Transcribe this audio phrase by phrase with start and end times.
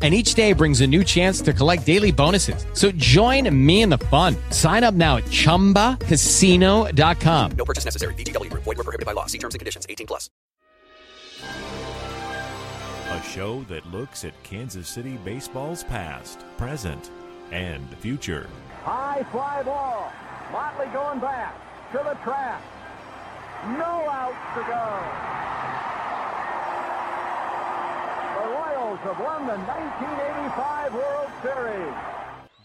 [0.00, 2.64] and each day brings a new chance to collect daily bonuses.
[2.74, 4.36] So join me in the fun.
[4.50, 7.50] Sign up now at ChumbaCasino.com.
[7.58, 8.14] No purchase necessary.
[8.14, 8.50] VGW.
[8.52, 9.26] Void were prohibited by law.
[9.26, 9.84] See terms and conditions.
[9.90, 10.30] 18 plus.
[13.10, 17.10] A show that looks at Kansas City baseball's past, present,
[17.50, 18.48] and future.
[18.84, 20.12] High fly ball.
[20.52, 21.54] Motley going back
[21.92, 22.62] to the track.
[23.76, 24.84] No outs to go.
[28.36, 31.94] The Royals have won the 1985 World Series.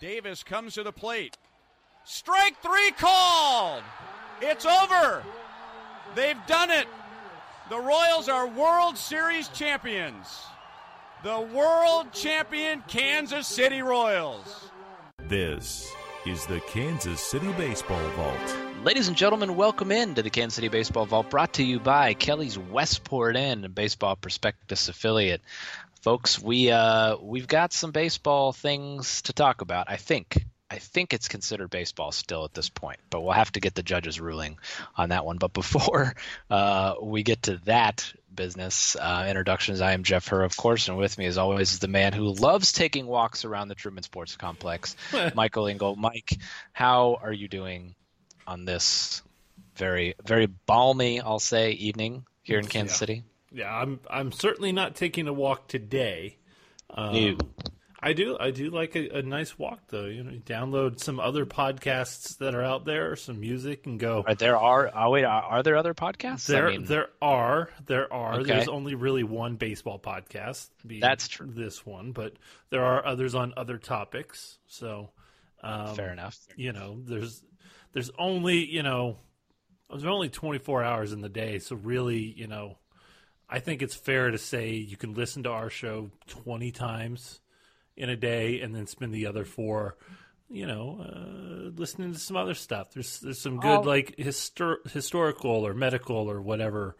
[0.01, 1.37] Davis comes to the plate.
[2.03, 3.81] Strike three called.
[4.41, 5.23] It's over.
[6.15, 6.87] They've done it.
[7.69, 10.43] The Royals are World Series champions.
[11.23, 14.69] The world champion Kansas City Royals.
[15.29, 15.93] This
[16.25, 18.57] is the Kansas City Baseball Vault.
[18.83, 22.13] Ladies and gentlemen, welcome in to the Kansas City Baseball Vault, brought to you by
[22.13, 25.39] Kelly's Westport Inn, a baseball prospectus affiliate.
[26.03, 29.89] Folks, we uh, we've got some baseball things to talk about.
[29.89, 33.61] I think I think it's considered baseball still at this point, but we'll have to
[33.61, 34.57] get the judge's ruling
[34.97, 35.37] on that one.
[35.37, 36.13] But before
[36.49, 40.97] uh, we get to that business uh, introductions, I am Jeff Herr, of course, and
[40.97, 44.35] with me, as always, is the man who loves taking walks around the Truman Sports
[44.35, 44.97] Complex,
[45.35, 45.95] Michael Engel.
[45.95, 46.37] Mike,
[46.73, 47.95] how are you doing
[48.45, 49.23] on this
[49.77, 52.99] very very balmy, I'll say, evening here in Kansas Yeah.
[52.99, 53.23] City?
[53.53, 56.37] Yeah, I'm I'm certainly not taking a walk today.
[56.89, 57.37] Um.
[58.03, 60.05] I do I do like a, a nice walk though.
[60.05, 64.25] You know, you download some other podcasts that are out there, some music, and go.
[64.27, 66.45] Are there are oh wait are, are there other podcasts?
[66.47, 68.41] There, I mean, there are, there are.
[68.41, 68.55] Okay.
[68.55, 70.69] There's only really one baseball podcast.
[70.83, 71.49] That's true.
[71.49, 72.33] This one, but
[72.71, 74.57] there are others on other topics.
[74.67, 75.11] So,
[75.63, 76.37] um, fair enough.
[76.57, 77.41] you know, there's
[77.93, 79.15] there's only you know,
[79.89, 81.59] there's only 24 hours in the day.
[81.59, 82.77] So really, you know,
[83.53, 87.39] I think it's fair to say you can listen to our show 20 times
[87.95, 89.95] in a day, and then spend the other four.
[90.49, 92.91] You know, uh, listening to some other stuff.
[92.93, 96.95] There's there's some good I'll- like histor- historical or medical or whatever.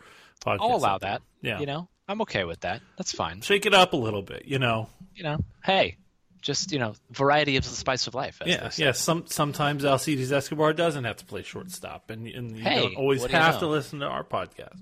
[0.46, 1.22] Podcasts I'll allow that.
[1.42, 2.82] Yeah, You know, I'm okay with that.
[2.98, 3.42] That's fine.
[3.42, 4.46] shake it up a little bit.
[4.46, 5.98] You know, You know, hey,
[6.42, 8.42] just you know, variety is the spice of life.
[8.46, 8.92] yeah, yeah.
[8.94, 13.22] Some sometimes Alcides Escobar doesn't have to play shortstop, and and you Hey, don't always
[13.24, 13.60] do you have know?
[13.62, 14.80] to listen to our podcast.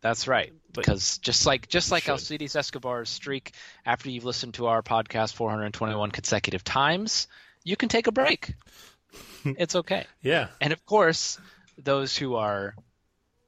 [0.00, 0.52] That's right.
[0.72, 2.12] Because just like just like should.
[2.12, 3.52] Alcides Escobar's streak,
[3.84, 7.26] after you've listened to our podcast 421 consecutive times,
[7.64, 8.54] you can take a break.
[9.44, 10.06] it's okay.
[10.22, 11.38] Yeah, And of course,
[11.76, 12.74] those who are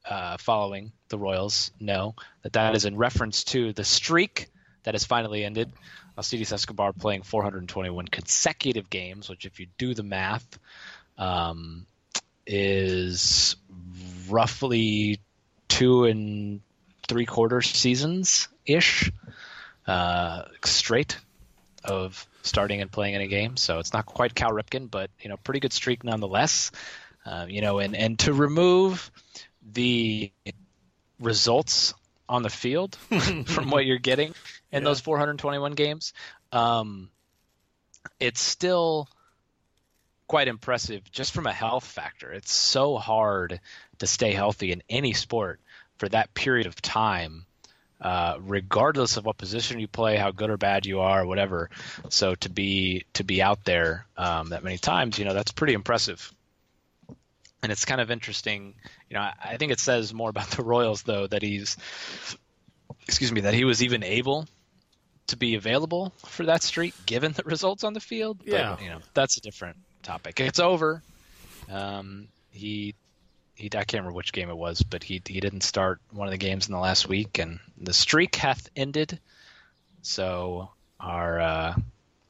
[0.05, 4.49] uh, following the Royals know that that is in reference to the streak
[4.83, 5.73] that has finally ended.
[6.19, 10.59] Alcides Escobar playing 421 consecutive games, which, if you do the math,
[11.17, 11.87] um,
[12.47, 13.57] is
[14.29, 15.21] roughly
[15.73, 16.61] two and
[17.09, 19.11] three quarter seasons ish
[19.87, 21.19] uh, straight
[21.85, 23.57] of starting and playing in a game.
[23.57, 26.71] So it's not quite Cal Ripken, but you know, pretty good streak nonetheless.
[27.25, 29.11] Um, you know, and and to remove
[29.73, 30.33] the
[31.21, 31.95] results
[32.29, 32.97] on the field
[33.47, 34.35] from what you're getting
[34.73, 34.85] in Yeah.
[34.85, 36.13] those 421 games,
[36.53, 37.11] um,
[38.21, 39.09] it's still
[40.27, 42.33] quite impressive just from a health factor.
[42.33, 43.61] It's so hard
[43.99, 45.61] to stay healthy in any sport
[46.03, 47.47] for that period of time,
[48.01, 51.71] uh, regardless of what position you play, how good or bad you are, whatever.
[52.09, 55.75] So to be to be out there um, that many times, you know, that's pretty
[55.75, 56.33] impressive.
[57.63, 58.75] and it's kind of interesting.
[59.09, 61.77] You know, I, I think it says more about the Royals though that he's,
[63.07, 64.49] excuse me, that he was even able
[65.29, 68.39] to be available for that streak given the results on the field.
[68.39, 68.77] But, Yeah.
[68.81, 70.41] you know, that's a different topic.
[70.41, 71.01] It's over.
[71.71, 72.97] Um, he
[73.55, 76.33] he I can't remember which game it was, but he he didn't start one of
[76.33, 79.19] the games in the last week, and the streak hath ended.
[80.03, 81.75] So our uh,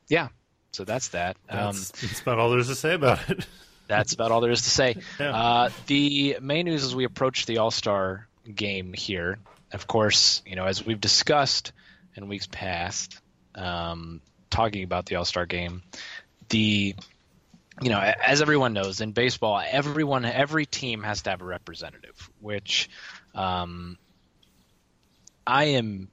[0.08, 0.28] yeah,
[0.72, 1.36] so that's that.
[1.48, 3.46] Um, That's, that's about all there is to say about it.
[3.88, 4.96] that's about all there is to say.
[5.20, 5.36] Yeah.
[5.36, 9.38] Uh, the main news as we approach the All Star game here,
[9.72, 11.72] of course, you know, as we've discussed
[12.14, 13.20] in weeks past,
[13.54, 14.20] um,
[14.50, 15.82] talking about the All Star game,
[16.48, 16.94] the
[17.80, 22.30] you know, as everyone knows in baseball, everyone, every team has to have a representative,
[22.40, 22.90] which
[23.34, 23.96] um,
[25.46, 26.10] I am,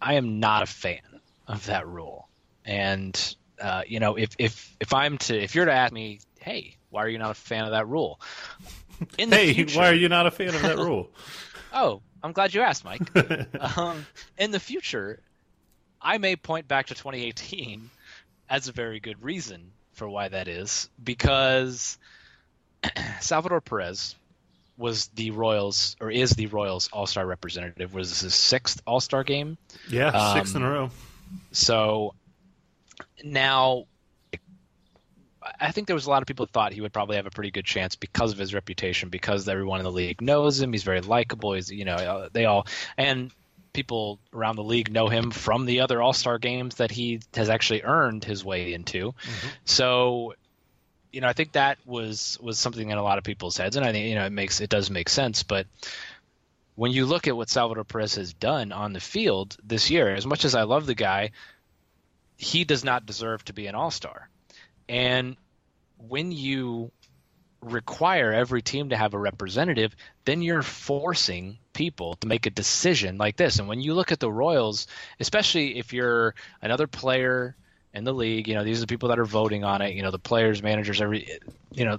[0.00, 1.00] I am not a fan
[1.46, 2.28] of that rule.
[2.64, 6.76] And uh, you know, if if if I'm to, if you're to ask me, hey,
[6.90, 8.20] why are you not a fan of that rule?
[9.18, 11.10] In the hey, future- why are you not a fan of that rule?
[11.72, 13.02] Oh, I'm glad you asked, Mike.
[13.76, 14.06] um,
[14.38, 15.20] in the future,
[16.00, 17.90] I may point back to 2018
[18.48, 21.98] as a very good reason for why that is, because
[23.20, 24.14] Salvador Perez
[24.78, 29.24] was the Royals, or is the Royals All Star representative, was his sixth All Star
[29.24, 29.56] game.
[29.88, 30.90] Yeah, six in Um, a row.
[31.52, 32.14] So
[33.24, 33.86] now,
[35.60, 37.30] I think there was a lot of people that thought he would probably have a
[37.30, 40.72] pretty good chance because of his reputation, because everyone in the league knows him.
[40.72, 41.54] He's very likable.
[41.54, 42.66] He's you know they all
[42.98, 43.32] and
[43.76, 47.48] people around the league know him from the other All Star games that he has
[47.48, 49.12] actually earned his way into.
[49.12, 49.48] Mm-hmm.
[49.64, 50.34] So.
[51.12, 53.86] You know, I think that was was something in a lot of people's heads, and
[53.86, 55.44] I think you know it makes it does make sense.
[55.44, 55.66] But
[56.74, 60.26] when you look at what Salvador Perez has done on the field this year, as
[60.26, 61.30] much as I love the guy,
[62.36, 64.28] he does not deserve to be an all star.
[64.88, 65.36] And
[65.96, 66.90] when you
[67.60, 69.94] require every team to have a representative,
[70.24, 73.58] then you're forcing people to make a decision like this.
[73.58, 74.86] And when you look at the Royals,
[75.20, 77.56] especially if you're another player
[77.92, 80.02] in the league, you know, these are the people that are voting on it, you
[80.02, 81.28] know, the players, managers, every,
[81.72, 81.98] you know,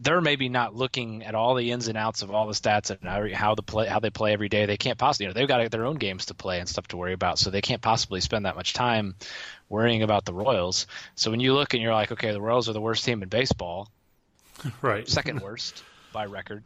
[0.00, 3.34] they're maybe not looking at all the ins and outs of all the stats and
[3.34, 4.66] how, the play how they play every day.
[4.66, 6.96] They can't possibly, you know, they've got their own games to play and stuff to
[6.96, 9.16] worry about, so they can't possibly spend that much time
[9.68, 10.86] worrying about the Royals.
[11.16, 13.28] So when you look and you're like, okay, the Royals are the worst team in
[13.28, 13.88] baseball,
[14.82, 15.08] Right.
[15.08, 15.82] second worst
[16.12, 16.64] by record.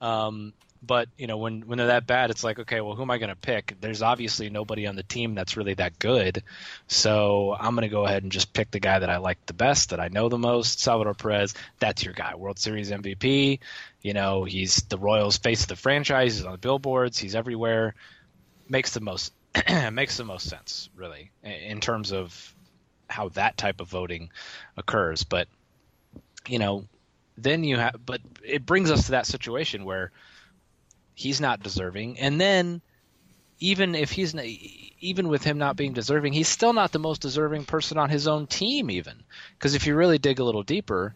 [0.00, 0.52] Um,
[0.82, 3.16] but you know, when when they're that bad, it's like, okay, well, who am I
[3.16, 3.74] going to pick?
[3.80, 6.42] There's obviously nobody on the team that's really that good,
[6.88, 9.54] so I'm going to go ahead and just pick the guy that I like the
[9.54, 11.54] best, that I know the most, Salvador Perez.
[11.78, 13.60] That's your guy, World Series MVP.
[14.02, 16.36] You know, he's the Royals' face of the franchise.
[16.36, 17.18] He's on the billboards.
[17.18, 17.94] He's everywhere.
[18.68, 19.32] Makes the most
[19.92, 22.54] makes the most sense, really, in- in terms of
[23.08, 24.30] how that type of voting
[24.76, 25.24] occurs.
[25.24, 25.48] But
[26.46, 26.84] you know,
[27.36, 30.12] then you have but it brings us to that situation where
[31.14, 32.18] he's not deserving.
[32.18, 32.80] And then
[33.60, 34.44] even if he's not,
[35.00, 38.26] even with him not being deserving he's still not the most deserving person on his
[38.26, 39.22] own team even.
[39.58, 41.14] Because if you really dig a little deeper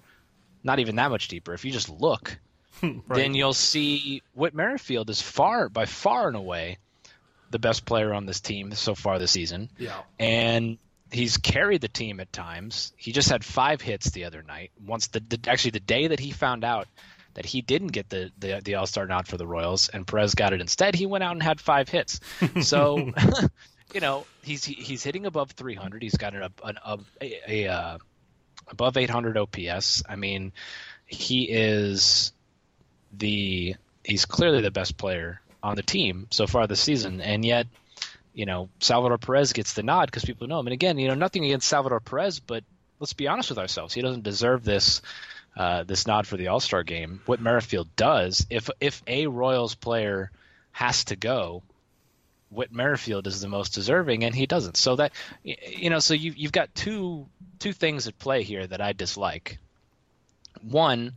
[0.65, 2.39] not even that much deeper if you just look
[3.09, 6.79] then you'll see Whit Merrifield is far by far and away
[7.51, 9.71] the best player on this team so far this season.
[9.79, 10.01] Yeah.
[10.19, 10.79] and
[11.11, 12.93] he's carried the team at times.
[12.97, 14.71] He just had five hits the other night.
[14.85, 16.89] Once the, the actually the day that he found out
[17.35, 20.35] that he didn't get the the, the All Star nod for the Royals and Perez
[20.35, 22.21] got it instead, he went out and had five hits.
[22.63, 23.13] So.
[23.95, 26.03] You know he's he's hitting above 300.
[26.03, 27.99] He's got an, an, a, a, a uh,
[28.69, 30.03] above 800 OPS.
[30.07, 30.53] I mean,
[31.07, 32.33] he is
[33.17, 37.67] the he's clearly the best player on the team so far this season, and yet
[38.39, 40.69] you know, Salvador Perez gets the nod because people know him.
[40.69, 42.63] And again, you know, nothing against Salvador Perez, but
[43.01, 43.93] let's be honest with ourselves.
[43.93, 45.03] He doesn't deserve this
[45.57, 47.21] uh, this nod for the All Star game.
[47.27, 50.31] What Merrifield does, if if a Royals player
[50.71, 51.65] has to go,
[52.53, 54.77] Whit Merrifield is the most deserving, and he doesn't.
[54.77, 55.11] So that
[55.43, 57.27] you know, so you you've got two
[57.59, 59.59] two things at play here that I dislike.
[60.63, 61.15] One,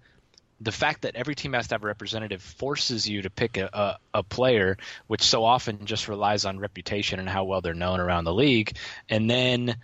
[0.62, 3.98] the fact that every team has to have a representative forces you to pick a,
[4.14, 4.78] a, a player
[5.08, 8.78] which so often just relies on reputation and how well they're known around the league.
[9.10, 9.76] And then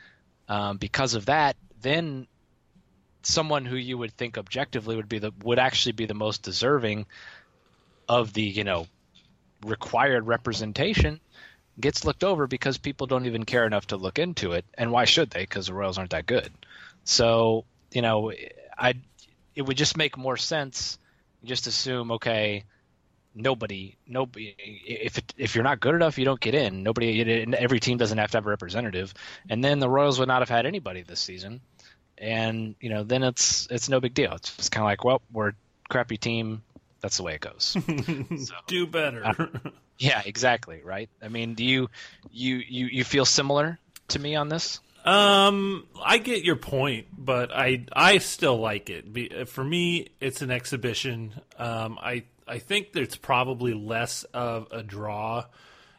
[0.48, 2.28] um, because of that then
[3.24, 7.06] someone who you would think objectively would be the would actually be the most deserving
[8.08, 8.88] of the you know
[9.66, 11.20] required representation
[11.80, 14.66] gets looked over because people don't even care enough to look into it.
[14.74, 15.42] And why should they?
[15.42, 16.52] Because the royals aren't that good.
[17.04, 18.32] So you know
[18.78, 18.94] i
[19.58, 20.98] it would just make more sense
[21.44, 22.64] just assume okay
[23.36, 27.22] nobody nobody if it, if you're not good enough you don't get in nobody
[27.56, 29.14] every team doesn't have to have a representative
[29.50, 31.62] and then the royals would not have had anybody this season
[32.18, 35.22] and you know then it's it's no big deal it's just kind of like well
[35.32, 35.54] we're
[35.90, 36.64] crappy team,
[37.02, 37.66] that's the way it goes.
[38.46, 39.52] so, Do better.
[39.98, 40.82] yeah, exactly.
[40.84, 41.10] Right.
[41.22, 41.90] I mean, do you
[42.32, 44.80] you you you feel similar to me on this?
[45.08, 49.48] Um, I get your point, but I I still like it.
[49.48, 51.34] For me, it's an exhibition.
[51.58, 55.46] Um, I I think there's probably less of a draw.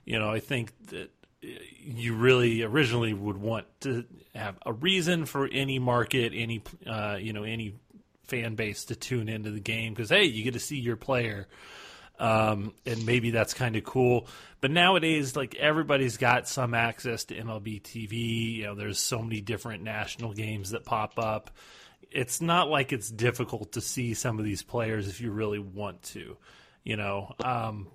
[0.05, 1.11] You know, I think that
[1.41, 7.33] you really originally would want to have a reason for any market, any uh, you
[7.33, 7.77] know, any
[8.25, 11.49] fan base to tune into the game because hey, you get to see your player
[12.18, 14.26] um, and maybe that's kind of cool.
[14.60, 18.56] But nowadays, like everybody's got some access to MLB TV.
[18.56, 21.50] You know, there's so many different national games that pop up.
[22.10, 26.02] It's not like it's difficult to see some of these players if you really want
[26.04, 26.37] to,
[26.82, 27.34] you know.
[27.42, 27.88] Um,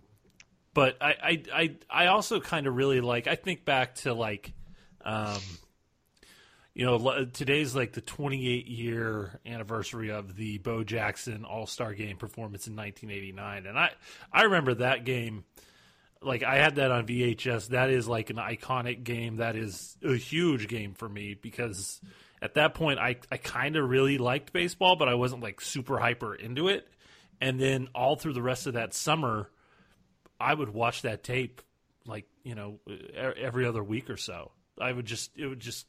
[0.73, 3.27] but I, I, I, I also kind of really like.
[3.27, 4.53] I think back to like.
[5.05, 5.41] Um,
[6.75, 12.17] you know, today's like the 28 year anniversary of the Bo Jackson All Star Game
[12.17, 13.91] performance in 1989, and I
[14.31, 15.43] I remember that game.
[16.21, 17.69] Like I had that on VHS.
[17.69, 19.37] That is like an iconic game.
[19.37, 22.01] That is a huge game for me because
[22.41, 25.99] at that point I I kind of really liked baseball, but I wasn't like super
[25.99, 26.87] hyper into it.
[27.39, 29.49] And then all through the rest of that summer,
[30.39, 31.61] I would watch that tape
[32.07, 32.79] like you know
[33.15, 34.51] every other week or so.
[34.79, 35.85] I would just it would just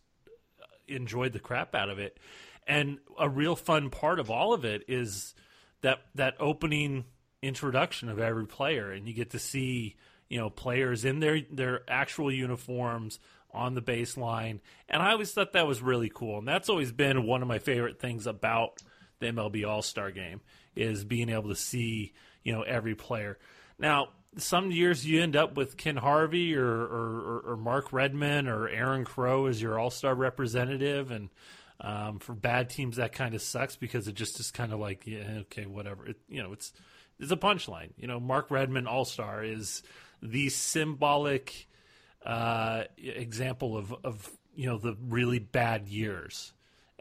[0.89, 2.19] enjoyed the crap out of it.
[2.67, 5.35] And a real fun part of all of it is
[5.83, 7.05] that that opening
[7.43, 9.97] introduction of every player, and you get to see
[10.29, 13.19] you know players in their their actual uniforms
[13.53, 14.61] on the baseline.
[14.89, 17.59] And I always thought that was really cool, and that's always been one of my
[17.59, 18.83] favorite things about
[19.21, 20.41] the MLB All Star Game
[20.75, 22.13] is being able to see
[22.43, 23.39] you know every player.
[23.79, 28.69] Now some years you end up with Ken Harvey or, or, or Mark Redman or
[28.69, 31.29] Aaron Crow as your All Star representative, and
[31.81, 35.07] um, for bad teams that kind of sucks because it just is kind of like
[35.07, 36.07] yeah okay whatever.
[36.07, 36.73] It, you know it's
[37.19, 37.91] it's a punchline.
[37.97, 39.83] You know Mark Redman All Star is
[40.23, 41.69] the symbolic
[42.25, 46.53] uh, example of of you know the really bad years,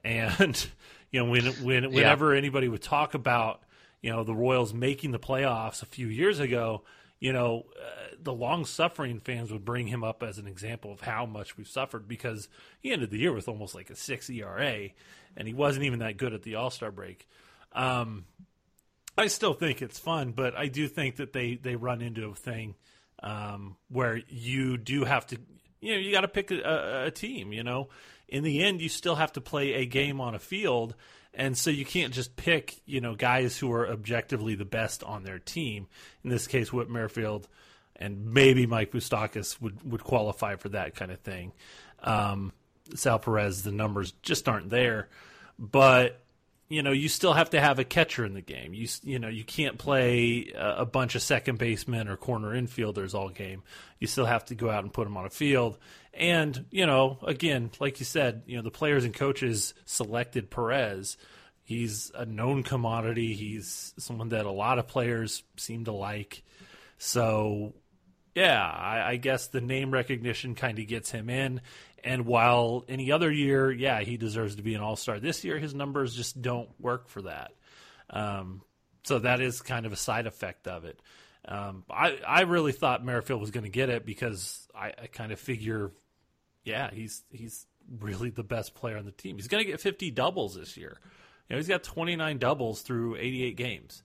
[0.03, 0.67] and
[1.11, 3.61] you know when when whenever anybody would talk about
[4.03, 6.83] you know the Royals making the playoffs a few years ago
[7.23, 10.99] you know, uh, the long suffering fans would bring him up as an example of
[10.99, 12.49] how much we've suffered because
[12.81, 14.89] he ended the year with almost like a six ERA,
[15.37, 17.29] and he wasn't even that good at the All Star break.
[17.71, 18.25] Um,
[19.17, 22.35] I still think it's fun, but I do think that they they run into a
[22.35, 22.75] thing
[23.21, 25.37] um, where you do have to,
[25.79, 27.53] you know, you got to pick a, a team.
[27.53, 27.87] You know,
[28.27, 30.93] in the end, you still have to play a game on a field,
[31.33, 35.23] and so you can't just pick, you know, guys who are objectively the best on
[35.23, 35.87] their team.
[36.23, 37.47] In this case, Whit Merrifield
[37.95, 41.53] and maybe Mike Moustakas would, would qualify for that kind of thing.
[42.03, 42.53] Um,
[42.95, 45.09] Sal Perez, the numbers just aren't there.
[45.57, 46.19] But
[46.69, 48.73] you know, you still have to have a catcher in the game.
[48.73, 53.29] You you know, you can't play a bunch of second basemen or corner infielders all
[53.29, 53.61] game.
[53.99, 55.77] You still have to go out and put them on a field.
[56.13, 61.17] And you know, again, like you said, you know, the players and coaches selected Perez.
[61.63, 63.33] He's a known commodity.
[63.33, 66.43] He's someone that a lot of players seem to like.
[66.97, 67.73] So,
[68.35, 71.61] yeah, I, I guess the name recognition kind of gets him in.
[72.03, 75.57] And while any other year, yeah, he deserves to be an all star, this year
[75.57, 77.53] his numbers just don't work for that.
[78.09, 78.61] Um,
[79.03, 81.01] so that is kind of a side effect of it.
[81.45, 85.31] Um, I, I really thought Merrifield was going to get it because I, I kind
[85.31, 85.91] of figure,
[86.63, 87.65] yeah, he's he's
[87.99, 89.35] really the best player on the team.
[89.35, 90.97] He's going to get 50 doubles this year.
[91.49, 94.03] You know, he's got 29 doubles through 88 games.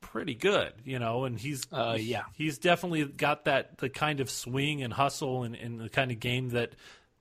[0.00, 2.22] Pretty good, you know, and he's Uh, yeah.
[2.34, 6.20] he's definitely got that the kind of swing and hustle and, and the kind of
[6.20, 6.72] game that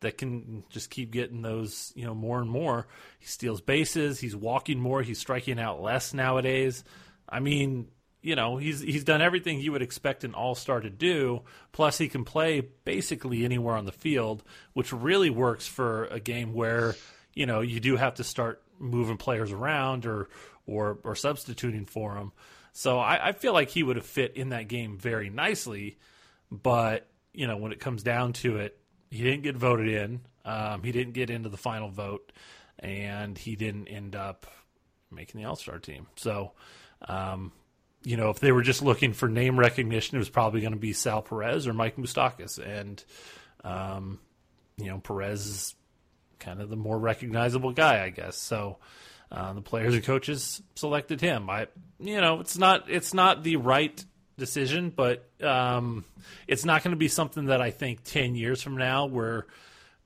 [0.02, 2.86] that can just keep getting those you know more and more.
[3.20, 4.20] He steals bases.
[4.20, 5.02] He's walking more.
[5.02, 6.84] He's striking out less nowadays.
[7.28, 7.88] I mean,
[8.26, 11.44] you know, he's he's done everything you would expect an all star to do.
[11.72, 16.56] Plus, he can play basically anywhere on the field, which really works for a game
[16.56, 16.96] where
[17.36, 20.28] you know you do have to start moving players around or
[20.66, 22.32] or or substituting for them.
[22.74, 26.00] So I, I feel like he would have fit in that game very nicely,
[26.50, 28.76] but you know when it comes down to it,
[29.12, 30.22] he didn't get voted in.
[30.44, 32.32] Um, he didn't get into the final vote,
[32.80, 34.48] and he didn't end up
[35.12, 36.08] making the All Star team.
[36.16, 36.54] So,
[37.08, 37.52] um,
[38.06, 40.80] you know, if they were just looking for name recognition, it was probably going to
[40.80, 43.04] be Sal Perez or Mike Moustakas, and
[43.64, 44.20] um,
[44.78, 45.76] you know, Perez is
[46.40, 48.38] kind of the more recognizable guy, I guess.
[48.38, 48.78] So.
[49.32, 51.50] Uh, the players and coaches selected him.
[51.50, 51.66] I,
[52.00, 54.06] you know, it's not it's not the right
[54.38, 56.06] decision, but um,
[56.48, 59.48] it's not going to be something that I think ten years from now, where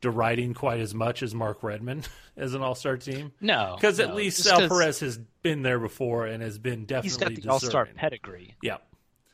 [0.02, 2.04] deriding quite as much as Mark Redman
[2.38, 3.32] as an All Star team.
[3.42, 7.10] No, because at no, least Sal Perez has been there before and has been definitely
[7.10, 8.56] He's got the All Star pedigree.
[8.62, 8.78] Yeah,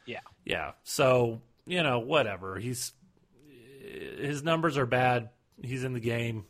[0.06, 0.20] Yeah.
[0.44, 0.72] yeah.
[0.84, 2.58] So you know, whatever.
[2.58, 2.94] He's
[4.20, 5.30] his numbers are bad.
[5.62, 6.46] He's in the game.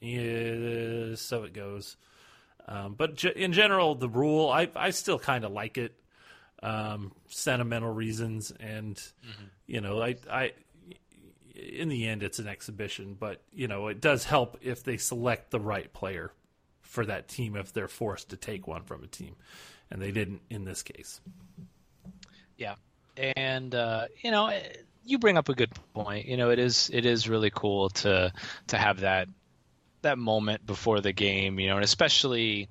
[0.00, 1.96] Yeah, so it goes.
[2.66, 5.94] Um, but in general, the rule, I I still kind of like it.
[6.62, 9.02] Um, sentimental reasons, and
[9.66, 10.52] you know, I I
[11.60, 15.50] in the end, it's an exhibition, but you know, it does help if they select
[15.50, 16.32] the right player
[16.82, 19.36] for that team if they're forced to take one from a team,
[19.90, 21.20] and they didn't in this case.
[22.56, 22.74] Yeah,
[23.16, 24.52] and uh, you know,
[25.04, 26.26] you bring up a good point.
[26.26, 28.32] You know, it is it is really cool to
[28.68, 29.28] to have that
[30.02, 31.58] that moment before the game.
[31.58, 32.68] You know, and especially.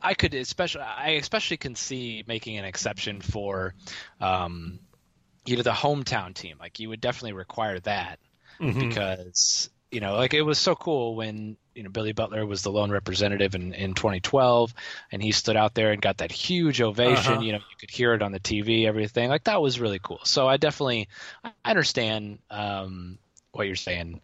[0.00, 3.74] I could especially I especially can see making an exception for
[4.20, 4.78] um,
[5.48, 6.56] either the hometown team.
[6.60, 8.18] Like you would definitely require that
[8.78, 12.70] because you know like it was so cool when you know Billy Butler was the
[12.70, 14.74] lone representative in, in 2012
[15.12, 17.42] and he stood out there and got that huge ovation Uh-huh.
[17.42, 20.20] you know you could hear it on the TV everything like that was really cool
[20.24, 21.08] so I definitely
[21.44, 23.18] I understand um,
[23.52, 24.20] what you're saying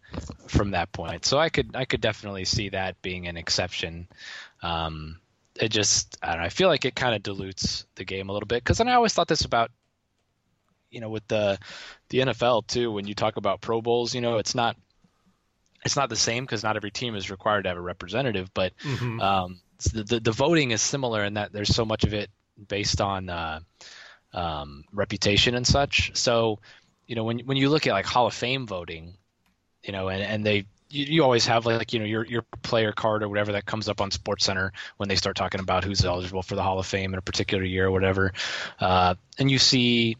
[0.47, 4.07] from that point so I could I could definitely see that being an exception
[4.61, 5.19] um,
[5.59, 8.33] it just I don't know I feel like it kind of dilutes the game a
[8.33, 9.71] little bit because I always thought this about
[10.95, 11.59] you know with the
[12.09, 14.75] the NFL too when you talk about Pro Bowls you know it's not
[15.83, 18.73] it's not the same because not every team is required to have a representative but
[19.19, 19.59] um,
[19.93, 22.29] the, the the voting is similar in that there's so much of it
[22.67, 23.59] based on uh,
[24.33, 26.11] um, reputation and such.
[26.15, 26.59] So
[27.07, 29.13] you know when when you look at like Hall of Fame voting
[29.83, 32.91] you know and and they you, you always have like you know your your player
[32.91, 36.03] card or whatever that comes up on Sports Center when they start talking about who's
[36.05, 38.33] eligible for the Hall of Fame in a particular year or whatever,
[38.79, 40.17] uh, and you see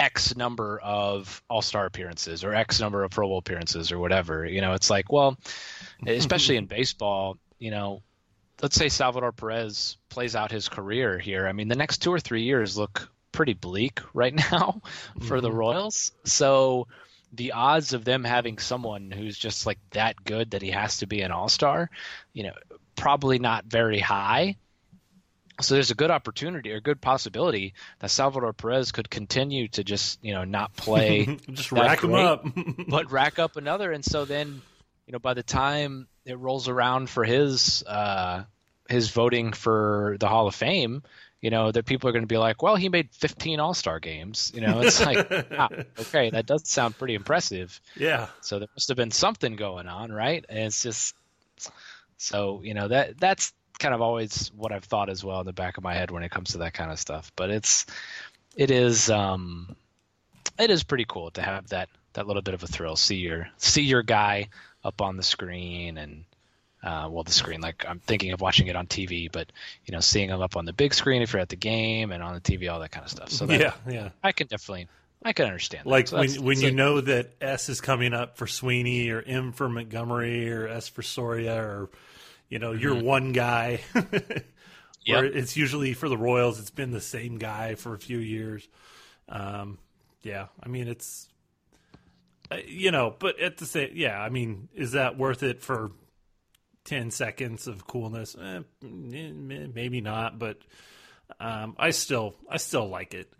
[0.00, 4.46] X number of All Star appearances or X number of Pro Bowl appearances or whatever.
[4.46, 5.38] You know, it's like well,
[6.06, 8.02] especially in baseball, you know.
[8.62, 11.46] Let's say Salvador Perez plays out his career here.
[11.46, 14.82] I mean, the next two or three years look pretty bleak right now
[15.22, 15.56] for the mm-hmm.
[15.56, 16.12] Royals.
[16.24, 16.86] So,
[17.32, 21.06] the odds of them having someone who's just like that good that he has to
[21.06, 21.88] be an all-star,
[22.34, 22.52] you know,
[22.96, 24.56] probably not very high.
[25.60, 29.84] So there's a good opportunity or a good possibility that Salvador Perez could continue to
[29.84, 32.44] just, you know, not play Just rack them great, up.
[32.88, 34.62] but rack up another and so then,
[35.06, 38.44] you know, by the time it rolls around for his uh
[38.88, 41.02] his voting for the Hall of Fame,
[41.40, 44.50] you know, that people are going to be like, well, he made 15 All-Star games,
[44.52, 45.68] you know, it's like, wow,
[45.98, 47.80] okay, that does sound pretty impressive.
[47.96, 48.26] yeah.
[48.40, 50.44] So there must have been something going on, right?
[50.48, 51.14] And it's just
[52.20, 55.52] so you know that that's kind of always what I've thought as well in the
[55.52, 57.32] back of my head when it comes to that kind of stuff.
[57.34, 57.86] But it's
[58.56, 59.74] it is um
[60.58, 62.94] it is pretty cool to have that that little bit of a thrill.
[62.96, 64.48] See your see your guy
[64.84, 66.24] up on the screen and
[66.82, 69.50] uh, well the screen like I'm thinking of watching it on TV, but
[69.84, 72.22] you know seeing him up on the big screen if you're at the game and
[72.22, 73.30] on the TV, all that kind of stuff.
[73.30, 74.08] So that, yeah, yeah.
[74.22, 74.88] I can definitely
[75.22, 75.84] I can understand.
[75.84, 75.90] that.
[75.90, 79.20] Like So when when you like- know that S is coming up for Sweeney or
[79.22, 81.90] M for Montgomery or S for Soria or
[82.50, 83.80] you know you're one guy.
[85.06, 85.24] Yep.
[85.34, 88.68] it's usually for the Royals, it's been the same guy for a few years.
[89.30, 89.78] Um,
[90.22, 91.26] yeah, I mean it's
[92.50, 95.92] uh, you know, but at the same, yeah, I mean, is that worth it for
[96.84, 98.34] ten seconds of coolness?
[98.34, 100.58] Eh, mm, maybe not, but
[101.38, 103.32] um, I still I still like it.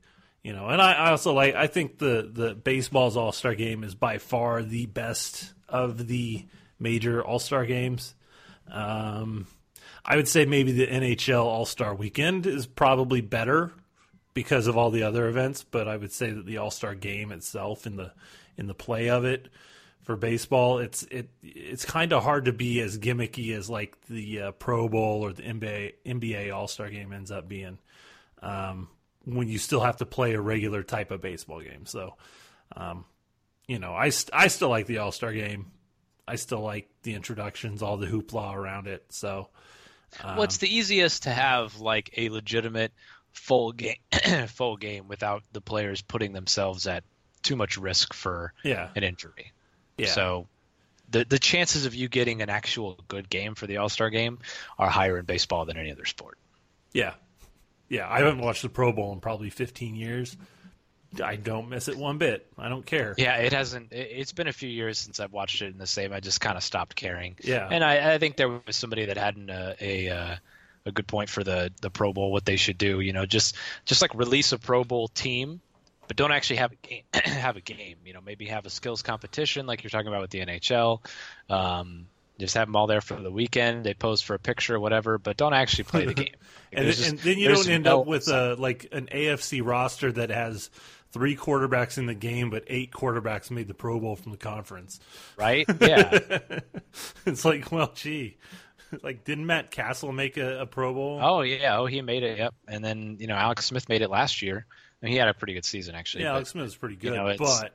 [0.42, 3.84] You know, and I, I also like I think the the baseball's All Star Game
[3.84, 6.46] is by far the best of the
[6.78, 8.14] major All Star games.
[8.70, 9.46] Um,
[10.04, 13.72] I would say maybe the NHL All Star Weekend is probably better
[14.34, 17.32] because of all the other events, but I would say that the All Star Game
[17.32, 18.12] itself in the
[18.56, 19.48] in the play of it
[20.02, 24.40] for baseball, it's it it's kind of hard to be as gimmicky as like the
[24.40, 27.78] uh, Pro Bowl or the NBA NBA All Star Game ends up being.
[28.42, 28.88] Um,
[29.24, 31.86] when you still have to play a regular type of baseball game.
[31.86, 32.16] So,
[32.76, 33.04] um,
[33.66, 35.72] you know, I, st- I still like the All Star game.
[36.26, 39.04] I still like the introductions, all the hoopla around it.
[39.10, 39.48] So,
[40.24, 42.92] well, it's um, the easiest to have like a legitimate
[43.32, 43.96] full game,
[44.48, 47.04] full game without the players putting themselves at
[47.42, 49.52] too much risk for yeah, an injury.
[49.96, 50.48] yeah, So
[51.10, 54.38] the the chances of you getting an actual good game for the All Star game
[54.78, 56.38] are higher in baseball than any other sport.
[56.92, 57.14] yeah,
[57.88, 58.08] yeah.
[58.08, 60.36] I haven't watched the Pro Bowl in probably 15 years.
[61.22, 62.46] I don't miss it one bit.
[62.58, 63.14] I don't care.
[63.18, 63.92] Yeah, it hasn't.
[63.92, 66.12] It, it's been a few years since I've watched it in the same.
[66.12, 67.36] I just kind of stopped caring.
[67.42, 67.68] Yeah.
[67.70, 70.36] and I, I think there was somebody that had an, uh, a uh,
[70.86, 72.30] a good point for the the Pro Bowl.
[72.30, 75.60] What they should do, you know, just just like release a Pro Bowl team
[76.06, 77.02] but don't actually have a game.
[77.14, 77.94] have a game.
[78.04, 80.98] You know, maybe have a skills competition like you're talking about with the NHL.
[81.48, 82.06] Um,
[82.38, 83.84] just have them all there for the weekend.
[83.84, 86.34] They pose for a picture, or whatever, but don't actually play the game.
[86.72, 89.64] and, then- just- and then you don't end no- up with a like an AFC
[89.64, 90.70] roster that has
[91.12, 95.00] three quarterbacks in the game, but eight quarterbacks made the Pro Bowl from the conference.
[95.36, 95.66] right.
[95.80, 96.40] Yeah,
[97.26, 98.36] It's like, well, gee,
[99.02, 101.20] like didn't Matt Cassel make a, a Pro Bowl?
[101.22, 102.38] Oh yeah, oh he made it.
[102.38, 102.54] Yep.
[102.68, 104.66] And then you know Alex Smith made it last year,
[105.02, 106.24] and he had a pretty good season actually.
[106.24, 107.72] yeah, but, Alex Smith was pretty good, know, but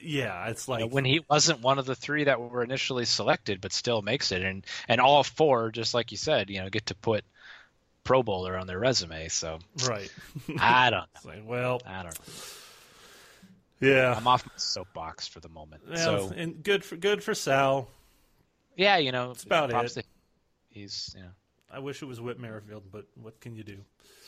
[0.00, 3.04] yeah, it's you like know, when he wasn't one of the three that were initially
[3.04, 6.68] selected, but still makes it, and and all four, just like you said, you know,
[6.68, 7.24] get to put
[8.04, 9.28] Pro Bowler on their resume.
[9.28, 10.10] So right.
[10.58, 11.30] I don't know.
[11.30, 12.34] Like, well, I don't know.
[13.88, 15.82] yeah, I'm off my soapbox for the moment.
[15.88, 17.88] yeah, so and good for good for Sal.
[18.76, 19.88] yeah, you know, it's about it.
[19.94, 20.04] to-
[20.70, 21.30] he's you know,
[21.70, 23.78] I wish it was Whit Merrifield, but what can you do?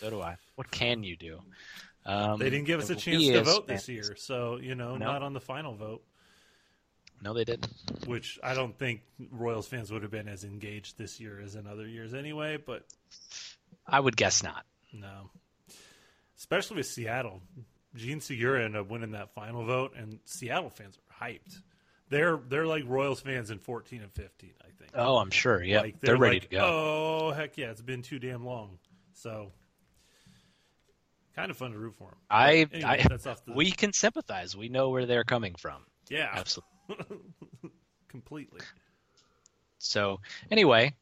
[0.00, 0.36] so do I.
[0.56, 1.38] What can you do?
[2.06, 5.06] Um, They didn't give us a chance to vote this year, so you know, No.
[5.06, 6.02] not on the final vote.
[7.22, 7.68] No, they didn't.
[8.06, 11.66] which I don't think Royals fans would have been as engaged this year as in
[11.66, 12.84] other years anyway, but
[13.86, 14.64] I would guess not.
[14.92, 15.30] no.
[16.36, 17.40] Especially with Seattle.
[17.94, 21.60] Jean Segura ended up winning that final vote and Seattle fans are hyped.
[22.10, 24.90] They're they're like Royals fans in fourteen and fifteen, I think.
[24.94, 25.62] Oh, I'm sure.
[25.62, 26.60] Yeah, like they're, ready like, to go.
[26.62, 28.78] Oh heck yeah, it's been too damn long.
[29.14, 29.52] So
[31.34, 32.18] kind of fun to root for them.
[32.30, 34.56] I, anyway, I the we can sympathize.
[34.56, 35.82] We know where they're coming from.
[36.08, 37.18] yeah, Absolutely.
[38.08, 38.60] completely.
[39.78, 40.94] So anyway,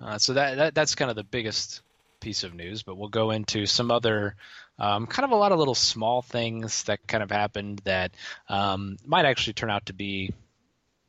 [0.00, 1.82] uh, so that, that that's kind of the biggest
[2.24, 2.82] piece of news.
[2.82, 4.34] But we'll go into some other,
[4.78, 8.12] um, kind of a lot of little small things that kind of happened that
[8.48, 10.32] um, might actually turn out to be.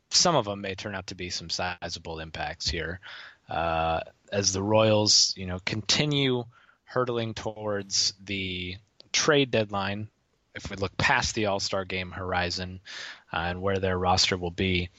[0.09, 2.99] Some of them may turn out to be some sizable impacts here,
[3.49, 4.01] uh,
[4.31, 6.43] as the Royals, you know, continue
[6.83, 8.75] hurtling towards the
[9.11, 10.09] trade deadline.
[10.53, 12.81] If we look past the All Star game horizon
[13.33, 14.89] uh, and where their roster will be,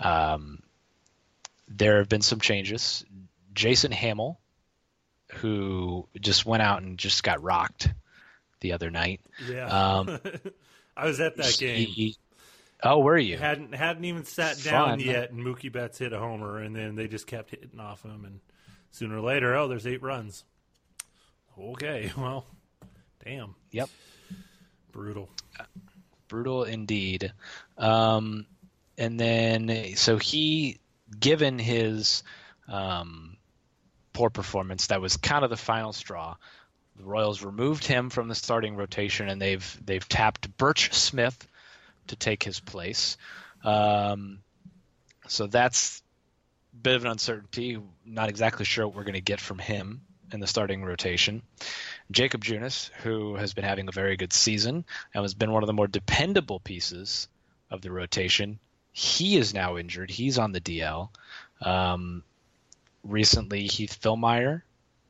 [0.00, 0.62] um,
[1.68, 3.04] there have been some changes.
[3.52, 4.38] Jason Hammel,
[5.36, 7.88] who just went out and just got rocked
[8.60, 9.20] the other night.
[9.50, 9.66] Yeah.
[9.66, 10.18] Um,
[10.96, 11.86] I was at that game.
[11.88, 12.16] he-
[12.82, 13.36] oh, were you?
[13.38, 14.72] hadn't hadn't even sat Fun.
[14.72, 18.02] down yet, and Mookie Betts hit a homer, and then they just kept hitting off
[18.02, 18.40] him, and
[18.90, 20.44] sooner or later, oh, there's eight runs.
[21.58, 22.46] Okay, well,
[23.24, 23.88] damn, Yep.
[24.92, 25.28] brutal.
[26.28, 27.32] brutal indeed.
[27.78, 28.46] Um,
[28.98, 30.78] and then, so he,
[31.20, 32.22] given his
[32.68, 33.35] um,
[34.16, 36.36] poor performance, that was kind of the final straw.
[36.96, 41.46] The Royals removed him from the starting rotation, and they've they've tapped Burch Smith
[42.06, 43.18] to take his place.
[43.62, 44.38] Um,
[45.28, 46.02] so that's
[46.72, 47.78] a bit of an uncertainty.
[48.06, 50.00] Not exactly sure what we're going to get from him
[50.32, 51.42] in the starting rotation.
[52.10, 55.66] Jakob Junis, who has been having a very good season and has been one of
[55.66, 57.28] the more dependable pieces
[57.70, 58.60] of the rotation,
[58.92, 60.10] he is now injured.
[60.10, 61.10] He's on the DL.
[61.60, 62.22] Um,
[63.08, 64.62] recently, Heath Fillmyer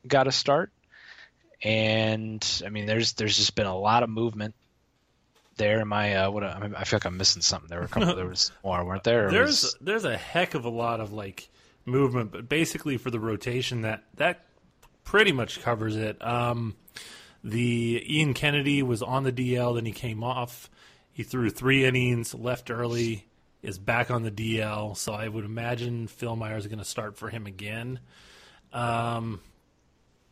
[0.07, 0.71] got a start,
[1.63, 4.55] and I mean, there's there's just been a lot of movement
[5.57, 5.81] there.
[5.81, 6.15] Am I?
[6.15, 6.43] Uh, what?
[6.43, 7.69] I, mean, I feel like I'm missing something.
[7.69, 8.15] There were a couple.
[8.15, 9.29] there was more, weren't there?
[9.29, 11.49] There's was- there's a heck of a lot of like
[11.85, 14.45] movement, but basically for the rotation, that that
[15.03, 16.23] pretty much covers it.
[16.25, 16.75] Um,
[17.43, 20.69] the Ian Kennedy was on the DL, then he came off.
[21.13, 23.25] He threw three innings, left early,
[23.61, 24.95] is back on the DL.
[24.95, 27.99] So I would imagine Fillmyer's is going to start for him again.
[28.73, 29.41] Um,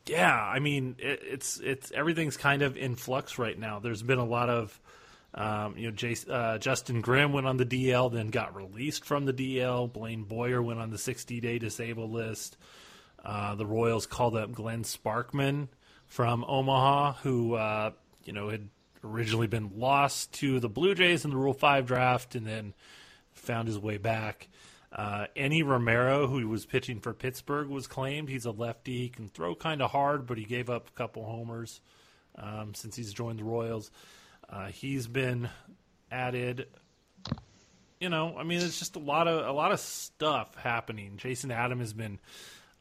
[0.05, 3.79] yeah, I mean it, it's it's everything's kind of in flux right now.
[3.79, 4.79] There's been a lot of
[5.35, 9.33] um, you know, uh, Justin Grimm went on the DL, then got released from the
[9.33, 9.91] DL.
[9.91, 12.55] Blaine Boyer went on the 60-day disabled list.
[13.23, 15.67] Uh, the Royals called up Glenn Sparkman
[16.07, 17.91] from Omaha, who uh,
[18.23, 18.69] you know had
[19.03, 22.73] originally been lost to the Blue Jays in the Rule Five draft, and then
[23.45, 24.49] found his way back.
[24.91, 28.29] Uh, Enny Romero, who was pitching for Pittsburgh, was claimed.
[28.29, 28.97] He's a lefty.
[28.97, 31.81] He can throw kind of hard, but he gave up a couple homers
[32.37, 33.91] um, since he's joined the Royals.
[34.49, 35.49] Uh, he's been
[36.11, 36.67] added.
[37.99, 41.17] You know, I mean, it's just a lot of a lot of stuff happening.
[41.17, 42.19] Jason Adam has been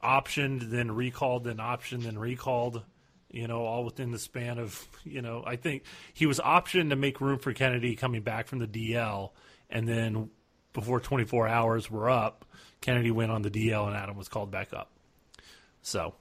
[0.03, 2.83] optioned, then recalled, then optioned, then recalled.
[3.31, 5.43] You know, all within the span of you know.
[5.45, 9.31] I think he was optioned to make room for Kennedy coming back from the DL,
[9.69, 10.31] and then
[10.75, 12.45] before 24 hours were up,
[12.83, 14.91] Kennedy went on the DL and Adam was called back up.
[15.81, 16.15] So,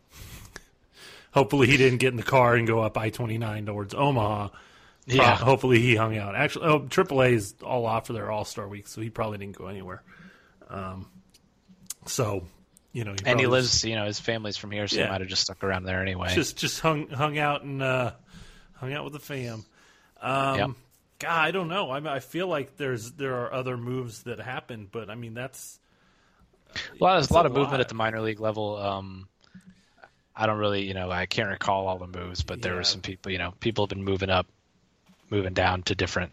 [1.31, 4.49] hopefully he didn't get in the car and go up I-29 towards Omaha.
[5.05, 5.35] Yeah.
[5.35, 6.35] Pro- hopefully he hung out.
[6.35, 9.57] Actually, oh, AAA is all off for their All Star week, so he probably didn't
[9.57, 10.01] go anywhere.
[10.69, 11.07] Um,
[12.05, 12.45] so,
[12.93, 15.05] you know, and he lives, you know, his family's from here, so Yeah.
[15.05, 16.33] he might have just stuck around there anyway.
[16.33, 18.11] just just hung hung out and uh,
[18.75, 19.65] hung out with the fam.
[20.21, 20.69] Um, Yep.
[21.23, 21.89] God, I don't know.
[21.91, 25.33] I, mean, I feel like there's there are other moves that happen, but I mean
[25.33, 25.79] that's
[26.99, 27.79] Well, there's a lot a of movement lot.
[27.81, 28.77] at the minor league level.
[28.77, 29.27] Um,
[30.35, 32.79] I don't really, you know, I can't recall all the moves, but there Yeah.
[32.79, 34.47] were some people, you know, people have been moving up,
[35.29, 36.31] moving down to different,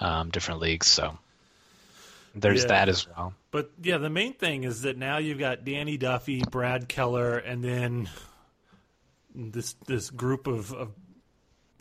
[0.00, 0.86] um, different leagues.
[0.86, 1.18] So
[2.34, 2.68] there's Yeah.
[2.68, 3.34] that as well.
[3.50, 7.64] But yeah, the main thing is that now you've got Danny Duffy, Brad Keller, and
[7.64, 8.08] then
[9.34, 10.92] this this group of, of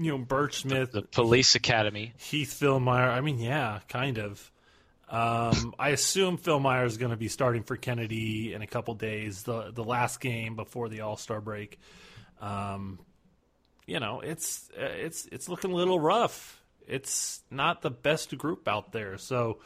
[0.04, 2.14] you know Burch Smith, The Police Academy.
[2.18, 3.10] Heath Fillmyer.
[3.10, 4.52] I mean, yeah, kind of.
[5.10, 9.44] Um, I assume Fillmyer is going to be starting for Kennedy in a couple days,
[9.44, 11.80] the the last game before the All Star break.
[12.40, 13.00] Um,
[13.86, 16.62] you know, it's uh, it's it's looking a little rough.
[16.88, 19.18] It's not the best group out there.
[19.18, 19.60] So,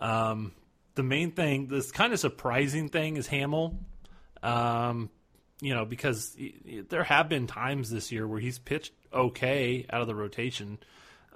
[0.00, 0.52] um,
[0.94, 3.78] the main thing, this kind of surprising thing, is Hammel.
[4.42, 5.10] Um,
[5.60, 6.36] you know, because
[6.88, 10.78] there have been times this year where he's pitched okay out of the rotation.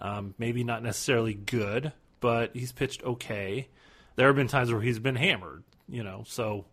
[0.00, 3.68] Um, maybe not necessarily good, but he's pitched okay.
[4.16, 6.66] There have been times where he's been hammered, you know, so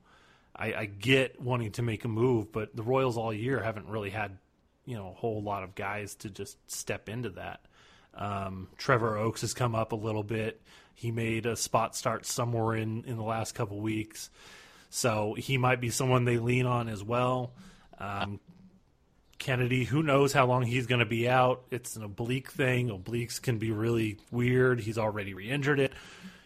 [0.56, 4.10] I, I get wanting to make a move, but the Royals all year haven't really
[4.10, 4.38] had,
[4.86, 7.62] you know, a whole lot of guys to just step into that.
[8.14, 10.62] Um, Trevor Oaks has come up a little bit.
[10.94, 14.30] He made a spot start somewhere in, in the last couple weeks.
[14.90, 17.54] So he might be someone they lean on as well.
[17.98, 18.40] Um,
[19.41, 21.63] Kennedy, who knows how long he's going to be out?
[21.71, 22.89] It's an oblique thing.
[22.89, 24.80] Obliques can be really weird.
[24.80, 25.93] He's already re injured it.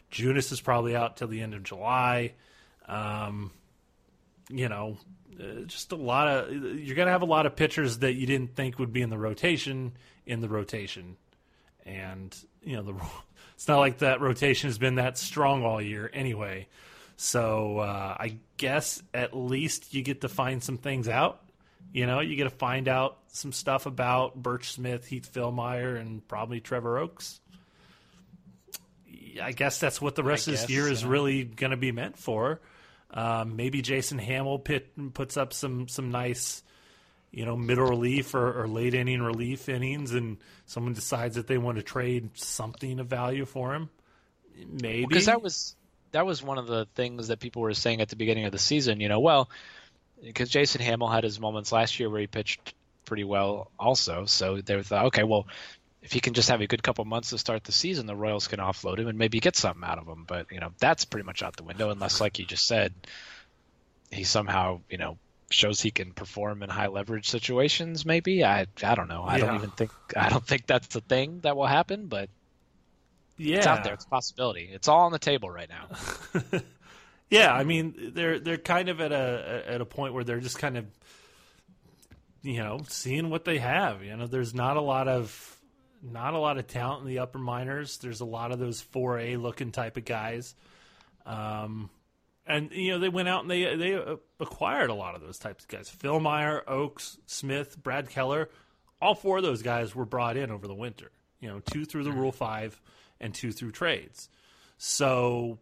[0.10, 2.36] Junis is probably out till the end of July.
[2.88, 3.52] Um,
[4.50, 4.98] you know,
[5.38, 8.26] uh, just a lot of you're going to have a lot of pitchers that you
[8.26, 9.92] didn't think would be in the rotation
[10.26, 11.18] in the rotation,
[11.86, 12.94] and you know the
[13.56, 16.66] it's not like that rotation has been that strong all year anyway.
[17.18, 21.42] So uh, I guess at least you get to find some things out.
[21.96, 26.28] You know, you get to find out some stuff about Burch Smith, Heath Fillmyer, and
[26.28, 27.40] probably Trevor Oaks.
[29.42, 31.08] I guess that's what the rest of this guess, year is yeah.
[31.08, 32.60] really going to be meant for.
[33.12, 36.64] Um, maybe Jason Hammel pit, puts up some some nice,
[37.32, 41.58] you know, middle relief or, or late inning relief innings, and someone decides that they
[41.58, 43.90] want to trade something of value for him.
[44.70, 45.78] Maybe because that was
[46.12, 48.60] that was one of the things that people were saying at the beginning of the
[48.60, 49.00] season.
[49.00, 49.50] You know, well,
[50.24, 52.74] because Jason Hammel had his moments last year where he pitched
[53.06, 54.26] pretty well, also.
[54.26, 55.48] So they thought, okay, well,
[56.02, 58.48] if he can just have a good couple months to start the season, the Royals
[58.48, 60.26] can offload him and maybe get something out of him.
[60.28, 62.94] But you know, that's pretty much out the window unless, like you just said,
[64.12, 65.18] he somehow you know
[65.50, 68.06] shows he can perform in high leverage situations.
[68.06, 69.24] Maybe I I don't know.
[69.24, 72.30] I don't even think I don't think that's the thing that will happen, but
[73.38, 73.94] yeah, it's out there.
[73.94, 74.70] It's a possibility.
[74.72, 76.62] It's all on the table right now.
[77.36, 80.60] Yeah, I mean they're they're kind of at a at a point where they're just
[80.60, 80.86] kind of
[82.42, 84.04] you know seeing what they have.
[84.04, 85.60] You know, there's not a lot of
[86.02, 87.98] not a lot of talent in the upper minors.
[87.98, 90.54] There's a lot of those 4A looking type of guys.
[91.26, 91.90] Um,
[92.48, 94.00] and you know they went out and they they
[94.40, 95.90] acquired a lot of those types of guys.
[95.90, 98.50] Fillmyer, Oaks, Smith, Brad Keller,
[99.02, 101.12] all four of those guys were brought in over the winter.
[101.40, 102.80] You know, two through the Rule Five
[103.20, 104.30] and two through trades.
[104.78, 105.60] So,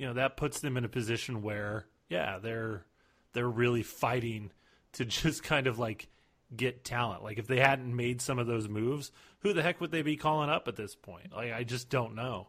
[0.00, 2.86] you know that puts them in a position where, yeah, they're
[3.34, 4.50] they're really fighting
[4.92, 6.08] to just kind of like
[6.56, 7.22] get talent.
[7.22, 10.16] Like if they hadn't made some of those moves, who the heck would they be
[10.16, 11.36] calling up at this point?
[11.36, 12.48] Like I just don't know.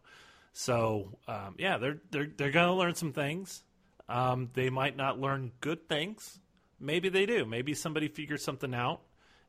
[0.53, 3.63] So um, yeah, they're they're they're gonna learn some things.
[4.07, 6.39] Um, they might not learn good things.
[6.79, 7.45] Maybe they do.
[7.45, 9.01] Maybe somebody figures something out,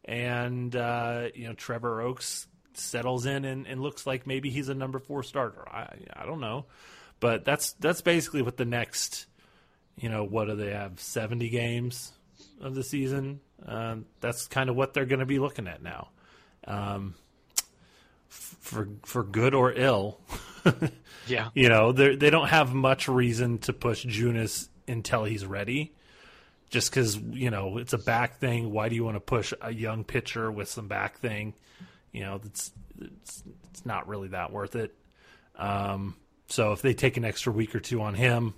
[0.04, 4.74] and uh, you know Trevor Oaks settles in and, and looks like maybe he's a
[4.74, 5.68] number four starter.
[5.68, 5.86] I
[6.16, 6.66] I don't know,
[7.22, 9.26] but that's that's basically what the next.
[9.96, 10.98] You know what do they have?
[11.00, 12.12] Seventy games
[12.60, 13.40] of the season.
[13.64, 16.08] Uh, that's kind of what they're going to be looking at now.
[16.66, 17.14] Um,
[18.28, 20.18] f- for for good or ill,
[21.28, 21.50] Yeah.
[21.54, 25.94] you know, they they don't have much reason to push Junis until he's ready.
[26.70, 28.72] Just because you know it's a back thing.
[28.72, 31.54] Why do you want to push a young pitcher with some back thing?
[32.12, 34.94] You know, it's it's, it's not really that worth it.
[35.54, 36.16] Um,
[36.52, 38.52] so if they take an extra week or two on him,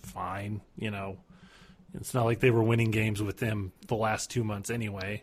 [0.00, 0.62] fine.
[0.78, 1.18] You know,
[1.92, 5.22] it's not like they were winning games with him the last two months anyway.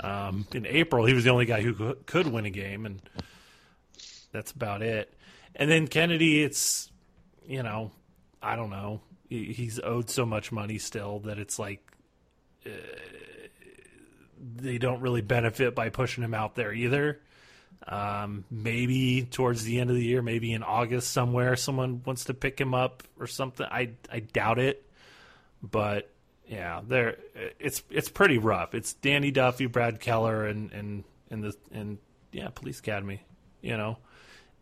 [0.00, 3.02] Um, in April, he was the only guy who could win a game, and
[4.32, 5.12] that's about it.
[5.56, 6.90] And then Kennedy, it's
[7.46, 7.90] you know,
[8.42, 9.02] I don't know.
[9.28, 11.86] He's owed so much money still that it's like
[12.64, 12.70] uh,
[14.56, 17.20] they don't really benefit by pushing him out there either.
[17.86, 22.34] Um, maybe towards the end of the year, maybe in August somewhere, someone wants to
[22.34, 23.66] pick him up or something.
[23.70, 24.84] I I doubt it,
[25.62, 26.10] but
[26.46, 27.16] yeah, there
[27.58, 28.74] it's it's pretty rough.
[28.74, 31.98] It's Danny Duffy, Brad Keller, and and and the and
[32.32, 33.22] yeah, Police Academy.
[33.60, 33.98] You know,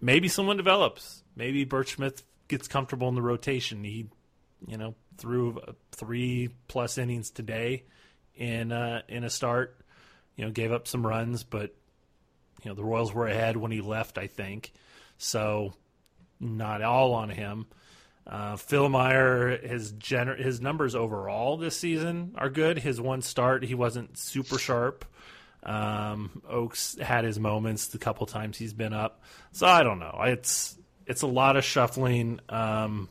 [0.01, 1.23] maybe someone develops.
[1.35, 3.85] Maybe Burch Smith gets comfortable in the rotation.
[3.85, 4.09] He,
[4.67, 5.61] you know, threw
[5.93, 7.85] three plus innings today
[8.35, 9.81] in uh, in a start.
[10.37, 11.75] You know, gave up some runs, but
[12.67, 14.19] you know the Royals were ahead when he left.
[14.19, 14.73] I think
[15.19, 15.73] so.
[16.41, 17.67] Not all on him.
[18.27, 22.81] Uh, Fillmyer, his gener- his numbers overall this season are good.
[22.81, 25.05] His one start, he wasn't super sharp.
[25.63, 29.23] Um, Oaks had his moments the couple times he's been up.
[29.53, 30.21] So I don't know.
[30.25, 30.77] It's
[31.07, 32.41] it's a lot of shuffling.
[32.49, 33.09] Um,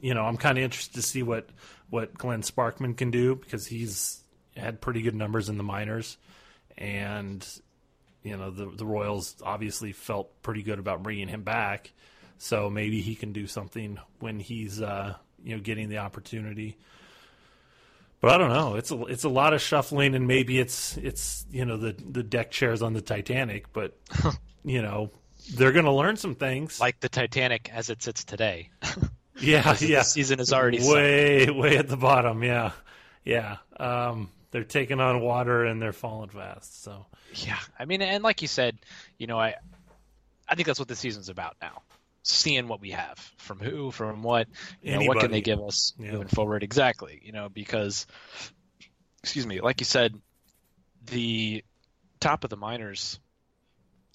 [0.00, 1.48] you know, I'm kind of interested to see what
[1.90, 4.22] what Glenn Sparkman can do because he's
[4.56, 6.16] had pretty good numbers in the minors,
[6.78, 7.44] and
[8.24, 11.92] you know the the Royals obviously felt pretty good about bringing him back.
[12.38, 16.76] So maybe he can do something when he's uh, you know getting the opportunity.
[18.20, 18.76] But I don't know.
[18.76, 22.22] It's a it's a lot of shuffling, and maybe it's it's you know the the
[22.22, 23.96] deck chairs on the Titanic, but
[24.64, 25.10] you know
[25.52, 26.80] they're going to learn some things.
[26.80, 28.70] Like the Titanic as it sits today.
[29.40, 29.98] yeah, yeah.
[29.98, 31.58] The season is already way sunk.
[31.58, 32.42] way at the bottom.
[32.42, 32.72] Yeah,
[33.24, 33.58] yeah.
[33.78, 36.84] Um, they're taking on water and they're falling fast.
[36.84, 38.78] So yeah, I mean, and like you said,
[39.18, 39.56] you know, I
[40.48, 41.82] I think that's what the season's about now
[42.22, 44.46] seeing what we have from who, from what,
[44.80, 46.12] you know, what can they give us yeah.
[46.12, 48.06] moving forward exactly, you know, because
[49.24, 50.14] excuse me, like you said,
[51.06, 51.64] the
[52.20, 53.18] top of the minors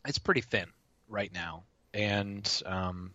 [0.07, 0.67] it's pretty thin
[1.09, 1.65] right now.
[1.93, 3.13] And um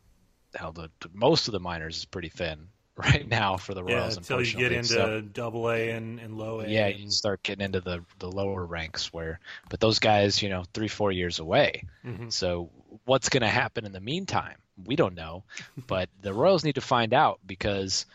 [0.55, 4.15] hell the, the most of the minors is pretty thin right now for the Royals.
[4.15, 6.69] Yeah, until you get into so, Double A and, and Low A.
[6.69, 7.01] Yeah, and...
[7.01, 10.89] you start getting into the the lower ranks where, but those guys, you know, three
[10.89, 11.85] four years away.
[12.05, 12.29] Mm-hmm.
[12.29, 12.71] So
[13.05, 14.57] what's going to happen in the meantime?
[14.85, 15.45] We don't know,
[15.87, 18.07] but the Royals need to find out because,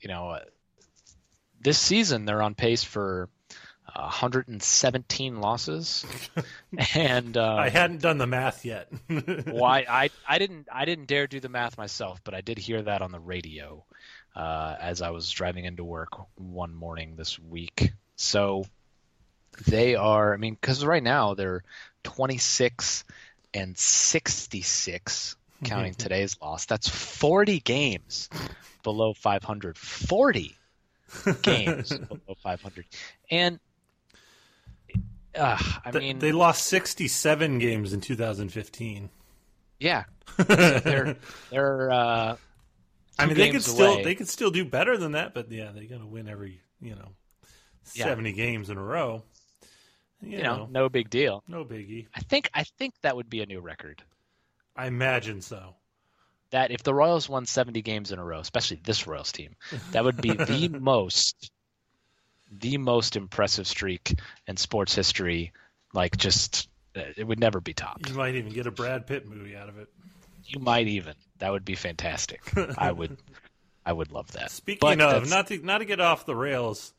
[0.00, 0.40] you know, uh,
[1.60, 3.28] this season they're on pace for
[3.94, 6.04] 117 losses,
[6.94, 8.88] and uh, I hadn't done the math yet.
[9.46, 12.82] why I I didn't I didn't dare do the math myself, but I did hear
[12.82, 13.84] that on the radio
[14.36, 17.92] uh, as I was driving into work one morning this week.
[18.16, 18.64] So
[19.66, 21.64] they are, I mean, because right now they're
[22.04, 23.04] 26
[23.54, 26.66] and 66, counting today's loss.
[26.66, 28.28] That's 40 games
[28.82, 29.76] below 500.
[29.76, 30.56] 40
[31.42, 32.84] games below 500.
[33.30, 33.58] And
[35.38, 39.10] uh, I mean, they lost 67 games in 2015.
[39.80, 40.04] Yeah,
[40.36, 41.16] so they're
[41.50, 41.90] they're.
[41.90, 42.36] Uh,
[43.18, 45.84] I mean, they could still they could still do better than that, but yeah, they're
[45.84, 47.12] going to win every you know
[47.94, 48.04] yeah.
[48.04, 49.22] 70 games in a row.
[50.20, 51.44] You, you know, know, no big deal.
[51.46, 52.08] No biggie.
[52.14, 54.02] I think I think that would be a new record.
[54.76, 55.74] I imagine so.
[56.50, 59.54] That if the Royals won 70 games in a row, especially this Royals team,
[59.92, 61.50] that would be the most
[62.50, 65.52] the most impressive streak in sports history.
[65.92, 68.08] Like just it would never be topped.
[68.08, 69.88] You might even get a Brad Pitt movie out of it.
[70.44, 71.14] You might even.
[71.38, 72.40] That would be fantastic.
[72.78, 73.16] I would
[73.84, 74.50] I would love that.
[74.50, 76.92] Speaking but of, not to not to get off the rails,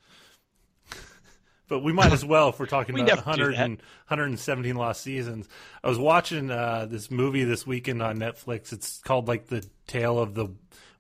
[1.68, 5.48] but we might as well if we're talking about 100 and, 117 lost seasons.
[5.84, 8.74] I was watching uh, this movie this weekend on Netflix.
[8.74, 10.50] It's called like the Tale of the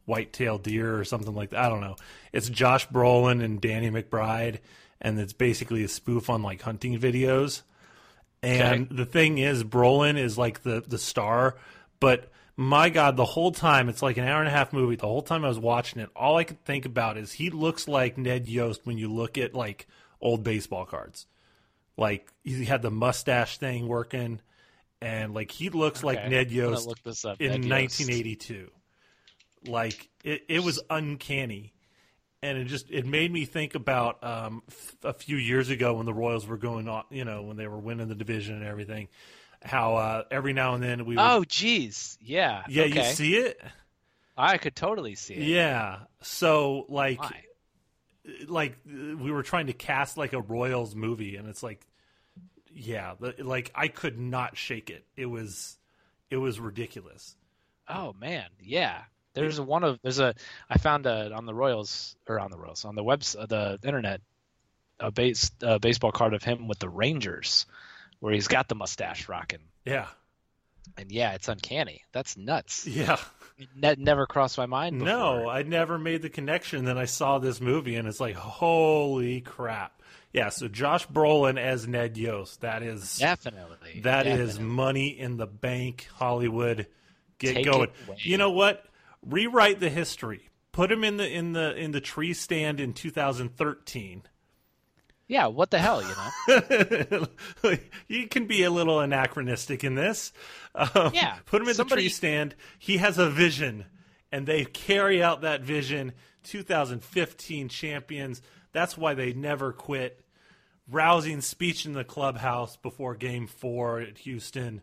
[0.09, 1.63] White-tailed Deer or something like that.
[1.63, 1.95] I don't know.
[2.33, 4.57] It's Josh Brolin and Danny McBride,
[4.99, 7.61] and it's basically a spoof on like hunting videos.
[8.41, 8.95] And okay.
[8.95, 11.55] the thing is, Brolin is like the the star,
[11.99, 14.97] but my God, the whole time it's like an hour and a half movie.
[14.97, 17.87] The whole time I was watching it, all I could think about is he looks
[17.87, 19.87] like Ned Yost when you look at like
[20.19, 21.25] old baseball cards.
[21.95, 24.41] Like he had the mustache thing working,
[25.01, 26.07] and like he looks okay.
[26.07, 26.87] like Ned Yost
[27.39, 28.53] in Ned 1982.
[28.53, 28.71] Yost.
[29.65, 31.73] Like it, it was uncanny,
[32.41, 36.05] and it just it made me think about um, f- a few years ago when
[36.05, 39.07] the Royals were going on, you know, when they were winning the division and everything.
[39.61, 43.09] How uh, every now and then we would, oh geez yeah yeah okay.
[43.09, 43.59] you see it
[44.37, 47.43] I could totally see it yeah so like Why?
[48.47, 51.85] like we were trying to cast like a Royals movie, and it's like,
[52.73, 55.05] yeah, like I could not shake it.
[55.15, 55.77] It was,
[56.29, 57.35] it was ridiculous.
[57.87, 59.03] Oh man, yeah.
[59.33, 60.33] There's one of there's a
[60.69, 63.79] I found a on the Royals or on the Royals on the webs uh, the
[63.83, 64.21] internet
[64.99, 67.65] a base a baseball card of him with the Rangers
[68.19, 69.59] where he's got the mustache rocking.
[69.85, 70.07] Yeah.
[70.97, 72.03] And yeah, it's uncanny.
[72.11, 72.85] That's nuts.
[72.87, 73.17] Yeah.
[73.77, 74.99] That never crossed my mind.
[74.99, 75.13] Before.
[75.13, 76.85] No, I never made the connection.
[76.85, 80.01] Then I saw this movie, and it's like, holy crap!
[80.31, 82.61] Yeah, so Josh Brolin as Ned Yost.
[82.61, 84.45] That is definitely that definitely.
[84.45, 86.07] is money in the bank.
[86.15, 86.87] Hollywood,
[87.37, 87.89] get Take going.
[88.17, 88.85] You know what?
[89.25, 90.49] Rewrite the history.
[90.71, 94.23] Put him in the in the in the tree stand in 2013.
[95.27, 97.17] Yeah, what the hell, you
[97.69, 97.77] know?
[98.07, 100.33] you can be a little anachronistic in this.
[100.73, 102.55] Um, Yeah, Put him in somebody- the tree stand.
[102.79, 103.85] He has a vision,
[104.31, 106.13] and they carry out that vision.
[106.43, 108.41] 2015 champions.
[108.71, 110.23] That's why they never quit.
[110.89, 114.81] Rousing speech in the clubhouse before Game Four at Houston.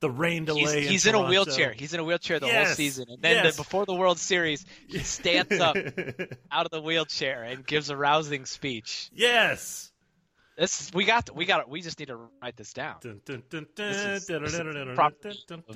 [0.00, 0.86] The rain delay.
[0.86, 1.72] he's in, a wheelchair.
[1.72, 3.56] He's in a wheelchair the whole season, and then yes.
[3.56, 5.76] the, before the World Series, he stands up
[6.50, 9.10] out of the wheelchair and gives a rousing speech.
[9.14, 9.92] yes.
[10.56, 11.34] This we got.
[11.34, 11.70] We got.
[11.70, 12.96] We just need to write this down.
[13.00, 13.16] This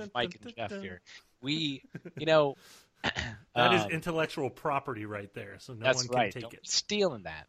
[0.01, 1.01] is, Mike and Jeff here.
[1.41, 1.83] We,
[2.19, 2.57] you know,
[3.55, 6.33] That is um, intellectual property right there, so no one can right.
[6.33, 6.67] take Don't it.
[6.67, 7.47] stealing that.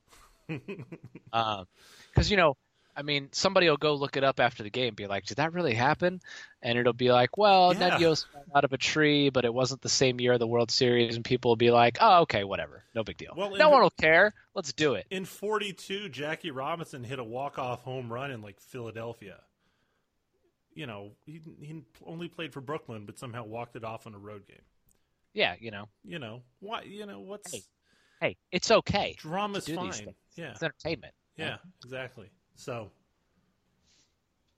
[2.14, 2.56] Because you know,
[2.96, 5.38] I mean, somebody will go look it up after the game, and be like, "Did
[5.38, 6.22] that really happen?"
[6.62, 7.90] And it'll be like, "Well, Yeah.
[7.90, 10.48] Ned Yost fell out of a tree, but it wasn't the same year of the
[10.48, 13.34] World Series." And people will be like, "Oh, okay, whatever, no big deal.
[13.36, 14.34] Well, no in- one will care.
[14.54, 19.42] Let's do it." In 42, Jackie Robinson hit a walk-off home run in like Philadelphia.
[20.74, 24.18] You know, he, he only played for Brooklyn, but somehow walked it off in a
[24.20, 24.62] road game.
[25.34, 26.84] Yeah, you know, You know, why?
[26.84, 27.64] You know, what's Hey,
[28.22, 29.16] hey, it's okay.
[29.18, 30.16] drama's fine.
[30.36, 31.14] Yeah, It's entertainment.
[31.38, 32.30] yeah, exactly.
[32.56, 32.90] So,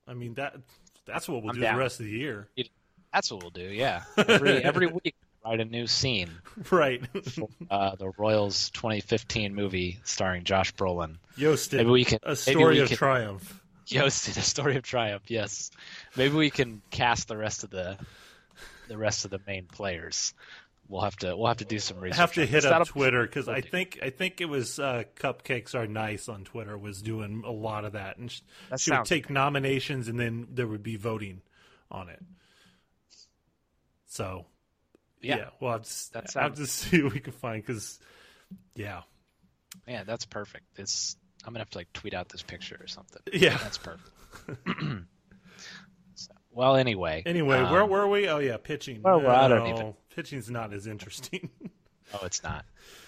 [0.08, 0.56] I mean that
[1.06, 1.76] that's what we'll I'm do down.
[1.76, 2.48] the rest of the year,
[3.14, 3.64] That's what we'll do.
[3.64, 6.30] Yeah, every every week, write a new scene.
[6.72, 7.02] right?
[7.70, 11.18] Uh, the Royals 2015 movie starring Josh Brolin.
[11.38, 13.62] Yosted, Maybe we can- a story of can- triumph.
[13.88, 15.24] Yost in a story of triumph.
[15.32, 15.72] Yes,
[16.18, 17.98] maybe we can cast the rest of the
[18.90, 20.34] the rest of the main players.
[20.90, 22.18] We'll have to we'll have to do some research.
[22.18, 22.66] have to hit this.
[22.66, 26.44] up That'll- Twitter because I think I think it was uh, Cupcakes Are Nice on
[26.46, 30.08] Twitter was doing a lot of that, and sh- That she would sounds take nominations
[30.08, 31.42] and then there would be voting
[31.92, 32.22] on it.
[34.06, 34.46] So
[35.22, 35.50] yeah, Yeah.
[35.60, 38.00] well, I'll just, That I'll sounds- just see what we can find because
[38.76, 39.02] yeah,
[39.88, 40.66] yeah, that's perfect.
[40.78, 43.22] It's I'm gonna have to like tweet out this picture or something.
[43.34, 43.58] Yeah.
[43.62, 44.10] that's perfect.
[46.20, 47.22] So, well, anyway.
[47.28, 48.28] Anyway, um, where were we?
[48.28, 49.04] Oh yeah, pitching.
[49.04, 51.50] Well, well, I don't even- Pitching's not as interesting.
[52.14, 52.64] Oh, it's not.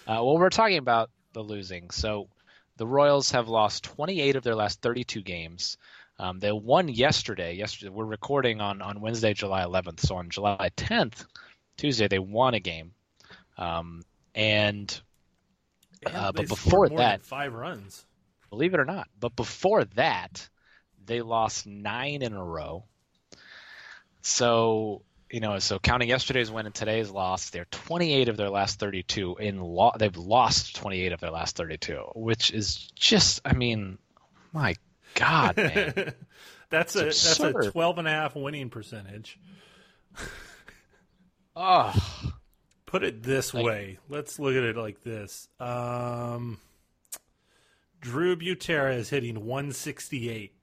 [0.06, 1.88] Uh, well, we're talking about the losing.
[1.88, 2.28] So
[2.76, 5.78] the Royals have lost 28 of their last 32 games.
[6.18, 7.54] Um, they won yesterday.
[7.54, 10.00] Yesterday, we're recording on, on Wednesday, July 11th.
[10.00, 11.24] So on July 10th,
[11.78, 12.92] Tuesday, they won a game.
[13.56, 14.02] Um,
[14.34, 15.00] and
[16.04, 18.04] Uh, but before that- five runs.
[18.50, 20.46] believe it or not, but before that,
[21.06, 22.84] they lost nine in a row.
[24.20, 25.00] So
[25.30, 29.36] you know, so counting yesterday's win and today's loss, they're 28 of their last 32
[29.38, 33.98] in lo- they've lost 28 of their last 32, which is just, I mean,
[34.52, 34.74] my
[35.14, 36.14] God, man.
[36.70, 39.38] that's a It's that's a 12 and a half winning percentage.
[41.56, 41.94] oh,
[42.86, 43.98] Put it this Like- way.
[44.08, 45.48] Let's look at it like this.
[45.60, 46.58] Um,
[48.00, 50.54] Drew Butera is hitting 168.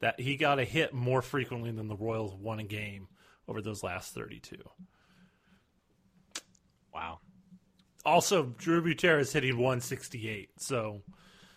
[0.00, 3.06] That he got a hit more frequently than the Royals won a game
[3.50, 4.56] over those last 32.
[6.94, 7.18] wow.
[8.06, 10.50] Also, Drew Butera is hitting 168.
[10.58, 11.02] So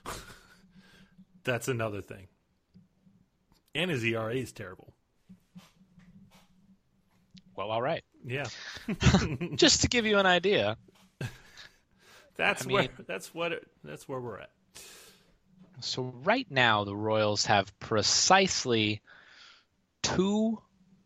[1.44, 2.28] that's another thing.
[3.76, 4.94] And his ERA is terrible.
[7.56, 8.04] Well, all right.
[8.26, 8.46] Yeah,
[9.56, 10.78] Just to give you an idea,
[12.38, 14.50] that's I where mean- that's what it, that's where we're at.
[15.82, 19.02] So right now the Royals have precisely
[20.04, 20.62] two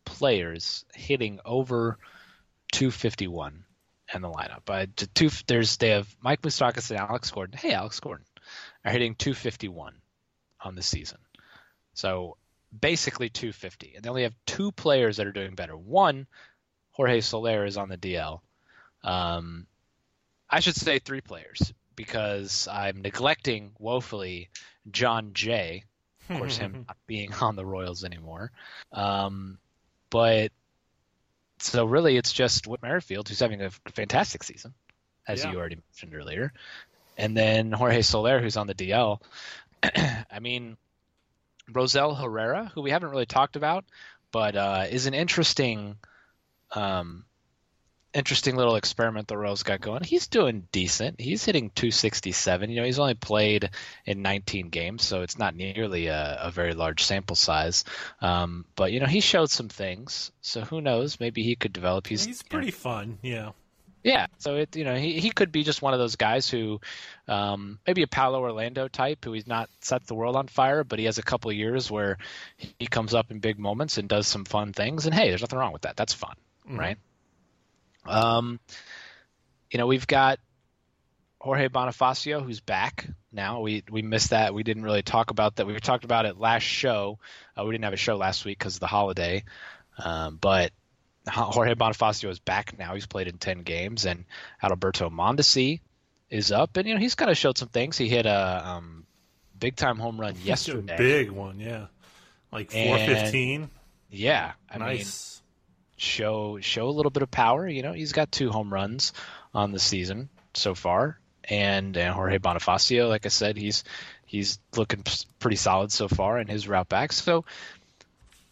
[0.08, 1.98] players hitting over
[2.72, 3.64] 251
[4.14, 4.62] in the lineup.
[4.68, 7.58] Uh, two, there's they have Mike Moustakas and Alex Gordon.
[7.58, 8.24] Hey, Alex Gordon
[8.84, 9.94] are hitting 251
[10.60, 11.18] on the season.
[11.94, 12.36] So
[12.78, 15.76] basically 250, and they only have two players that are doing better.
[15.76, 16.26] One,
[16.92, 18.40] Jorge Soler is on the DL.
[19.04, 19.66] Um,
[20.50, 24.48] I should say three players because I'm neglecting woefully
[24.90, 25.84] Jon Jay.
[26.28, 28.52] Of course, him not being on the Royals anymore.
[28.92, 29.58] Um,
[30.10, 30.52] but
[31.58, 34.74] so really, it's just Whit Merrifield who's having a fantastic season,
[35.26, 35.52] as Yeah.
[35.52, 36.52] you already mentioned earlier,
[37.16, 39.20] and then Jorge Soler who's on the DL.
[39.82, 40.76] I mean,
[41.70, 43.84] Rosell Herrera, who we haven't really talked about,
[44.32, 45.96] but uh, is an interesting,
[46.72, 47.24] um,
[48.14, 50.02] interesting little experiment the Royals got going.
[50.02, 51.20] He's doing decent.
[51.20, 52.70] He's hitting 267.
[52.70, 53.70] You know, he's only played
[54.06, 57.84] in 19 games, so it's not nearly a, a very large sample size.
[58.20, 60.32] Um, but you know, he showed some things.
[60.40, 61.20] So who knows?
[61.20, 62.06] Maybe he could develop.
[62.06, 63.18] He's He's you know, pretty fun.
[63.22, 63.50] Yeah.
[64.02, 66.80] yeah, so it you know he he could be just one of those guys who,
[67.26, 70.98] um, maybe a Paulo Orlando type who he's not set the world on fire, but
[70.98, 72.16] he has a couple of years where
[72.56, 75.58] he comes up in big moments and does some fun things, and hey, there's nothing
[75.58, 75.96] wrong with that.
[75.96, 76.36] That's fun,
[76.78, 76.96] right?
[78.08, 78.60] Um,
[79.70, 80.38] you know we've got
[81.40, 83.60] Jorge Bonifacio, who's back now.
[83.60, 84.54] We we missed that.
[84.54, 85.66] We didn't really talk about that.
[85.66, 87.18] We talked about it last show.
[87.56, 89.44] Uh, we didn't have a show last week because of the holiday.
[89.98, 90.72] Um, but
[91.28, 92.94] Jorge Bonifacio is back now.
[92.94, 94.24] He's played in ten games, and
[94.62, 95.80] Adalberto Mondesi
[96.30, 97.96] is up, and you know he's kind of showed some things.
[97.96, 99.06] He hit a um,
[99.58, 100.96] big time home run yesterday.
[100.96, 101.86] big one, yeah,
[102.52, 103.70] like four fifteen.
[104.10, 105.37] Yeah, I nice.
[105.37, 105.37] mean,
[105.98, 107.68] show show a little bit of power.
[107.68, 109.12] You know, he's got two home runs
[109.52, 113.84] on the season so far, and, and Jorge Bonifacio, like I said, he's
[114.24, 115.04] he's looking
[115.38, 117.12] pretty solid so far in his route back.
[117.12, 117.44] So,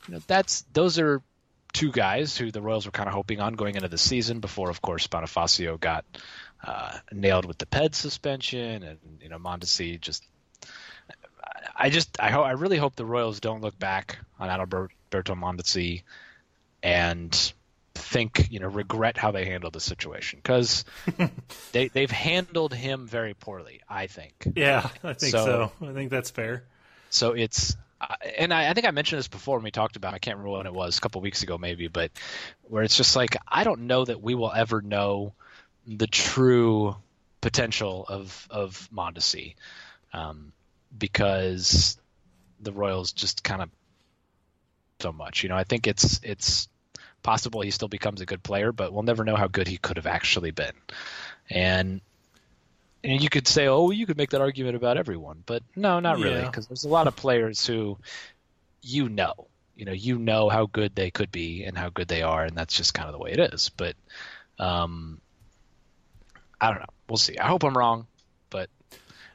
[0.07, 1.23] you know, that's those are
[1.73, 4.41] two guys who the Royals were kind of hoping on going into the season.
[4.41, 6.05] Before, of course, Bonifacio got
[6.65, 10.25] uh, nailed with the PED suspension, and you know, Mondesi just.
[11.79, 14.89] I just I hope I really hope the Royals don't look back on Adalberto
[15.35, 16.03] Mondesi
[16.87, 17.53] and
[17.95, 20.85] think you know regret how they handled the situation because
[21.73, 23.81] they they've handled him very poorly.
[23.89, 24.53] I think.
[24.55, 25.45] Yeah, I think so.
[25.81, 25.87] so.
[25.87, 26.65] I think that's fair.
[27.11, 30.15] So it's uh, and I, I, think I mentioned this before when we talked about.
[30.15, 32.13] I can't remember when it was, a couple weeks ago maybe, but
[32.63, 35.33] where it's just like I don't know that we will ever know
[35.89, 36.95] the true
[37.41, 39.57] potential of of Mondesi,
[40.13, 40.53] um,
[40.97, 41.99] because
[42.61, 43.71] the Royals just kind of
[45.01, 45.43] so much.
[45.43, 46.69] You know, I think it's it's
[47.27, 49.97] possible he still becomes a good player, but we'll never know how good he could
[49.97, 50.75] have actually been.
[51.51, 52.01] And
[53.03, 56.19] and you could say, oh, you could make that argument about everyone, but no, not
[56.19, 57.99] really, because there's a lot of players who
[58.81, 62.23] you know, you know, you know how good they could be and how good they
[62.23, 63.71] are, and that's just kind of the way it is.
[63.77, 63.97] But
[64.61, 65.21] um,
[66.61, 66.95] I don't know.
[67.09, 67.39] We'll see.
[67.39, 68.07] I hope I'm wrong,
[68.51, 68.71] but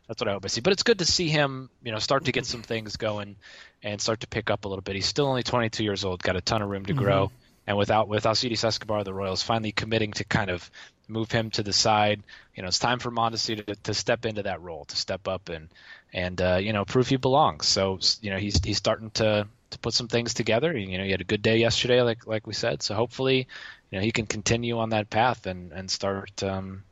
[0.08, 0.62] that's what I hope I see.
[0.62, 3.36] But it's good to see him, you know, start to get some things going
[3.84, 4.96] and start to pick up a little bit.
[4.96, 7.04] He's still only 22 years old, got a ton of room to mm-hmm.
[7.04, 7.32] grow.
[7.72, 10.70] And without with Alcides Escobar, the Royals finally committing to kind of
[11.08, 12.22] move him to the side.
[12.54, 15.48] You know, it's time for Mondesi to, to step into that role, to step up
[15.48, 15.70] and
[16.12, 17.68] and uh, you know prove he belongs.
[17.68, 20.78] So you know he's he's starting to to put some things together.
[20.78, 22.84] You know, he had a good day yesterday, like like we said.
[22.84, 23.48] So hopefully,
[23.90, 26.84] you know, he can continue on that path and and start um,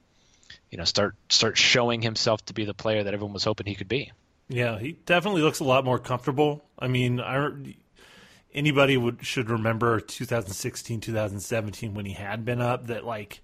[0.72, 3.76] you know start start showing himself to be the player that everyone was hoping he
[3.76, 4.14] could be.
[4.48, 6.64] Yeah, he definitely looks a lot more comfortable.
[6.80, 7.50] I mean, I
[8.54, 13.42] anybody would should remember 2016, 2017 when he had been up that like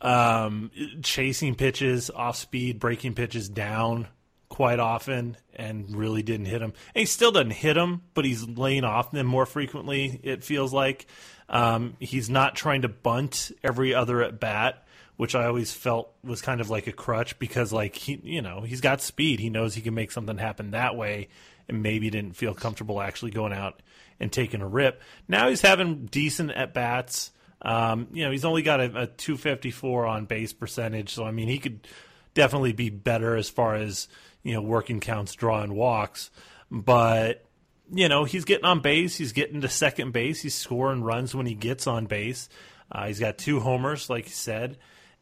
[0.00, 0.70] um,
[1.02, 4.06] chasing pitches off speed, breaking pitches down
[4.48, 6.72] quite often and really didn't hit him.
[6.94, 10.72] And he still doesn't hit him, but he's laying off them more frequently, it feels
[10.72, 11.06] like.
[11.48, 16.40] Um, he's not trying to bunt every other at bat, which I always felt was
[16.42, 19.40] kind of like a crutch because like he you know, he's got speed.
[19.40, 21.28] He knows he can make something happen that way
[21.68, 23.80] and maybe didn't feel comfortable actually going out
[24.20, 25.00] and taking a rip.
[25.28, 27.30] Now he's having decent at bats.
[27.62, 31.48] Um, you know, he's only got a, a 254 on base percentage, so I mean,
[31.48, 31.86] he could
[32.34, 34.08] definitely be better as far as
[34.42, 36.30] you know working counts, drawing walks.
[36.70, 37.46] But
[37.92, 39.16] you know, he's getting on base.
[39.16, 40.42] He's getting to second base.
[40.42, 42.48] He's scoring runs when he gets on base.
[42.90, 44.76] Uh, he's got two homers, like you said,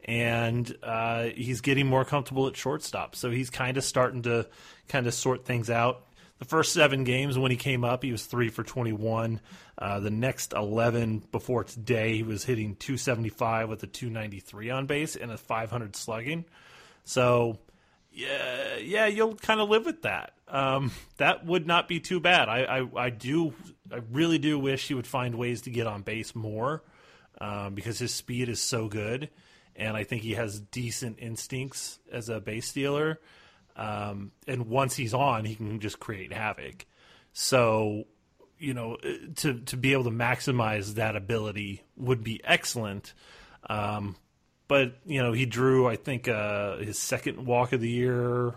[0.04, 3.14] and uh, he's getting more comfortable at shortstop.
[3.14, 4.48] So he's kind of starting to
[4.88, 6.06] kind of sort things out
[6.42, 9.40] the first seven games when he came up, he was three for 21.
[9.78, 15.14] Uh, the next 11 before today, he was hitting 275 with a 293 on base
[15.14, 16.44] and a 500 slugging.
[17.04, 17.60] So,
[18.10, 20.32] yeah, yeah, you'll kind of live with that.
[20.48, 22.48] Um, that would not be too bad.
[22.48, 23.54] I, I, I, do,
[23.92, 26.82] I really do wish he would find ways to get on base more
[27.40, 29.30] um, because his speed is so good,
[29.76, 33.20] and I think he has decent instincts as a base stealer.
[33.76, 36.86] Um, and once he's on, he can just create havoc.
[37.32, 38.04] So,
[38.58, 38.96] you know,
[39.36, 43.14] to to be able to maximize that ability would be excellent.
[43.68, 44.16] Um,
[44.68, 48.54] but you know, he drew I think uh, his second walk of the year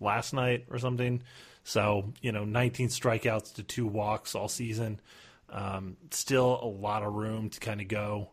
[0.00, 1.22] last night or something.
[1.64, 5.00] So you know, 19 strikeouts to two walks all season.
[5.48, 8.30] Um, still a lot of room to kind of go,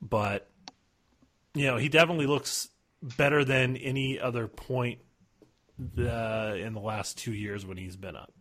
[0.00, 0.48] but
[1.54, 2.68] you know, he definitely looks
[3.02, 5.00] better than any other point
[5.94, 8.32] the, in the last two years when he's been up.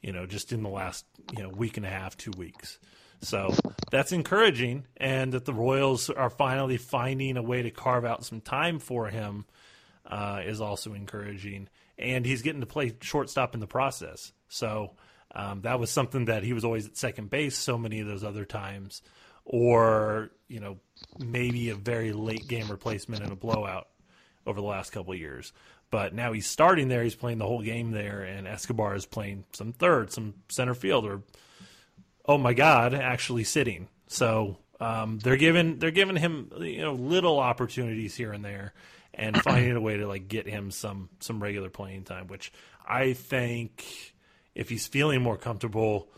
[0.00, 2.78] You know, just in the last you know week and a half, two weeks.
[3.22, 3.54] So
[3.90, 8.42] that's encouraging, and that the Royals are finally finding a way to carve out some
[8.42, 9.46] time for him
[10.04, 11.68] uh, is also encouraging.
[11.96, 14.32] And he's getting to play shortstop in the process.
[14.48, 14.92] So
[15.34, 18.24] um, that was something that he was always at second base so many of those
[18.24, 19.02] other times,
[19.44, 20.78] or you know
[21.18, 23.88] maybe a very late game replacement in a blowout
[24.46, 25.52] over the last couple years.
[25.94, 27.04] But now he's starting there.
[27.04, 31.06] He's playing the whole game there, and Escobar is playing some third, some center field,
[31.06, 31.22] or
[32.26, 33.86] oh my God, actually sitting.
[34.08, 38.74] So um, they're giving they're giving him you know little opportunities here and there,
[39.14, 42.52] and finding a way to like get him some some regular playing time, which
[42.84, 43.84] I think
[44.52, 46.08] if he's feeling more comfortable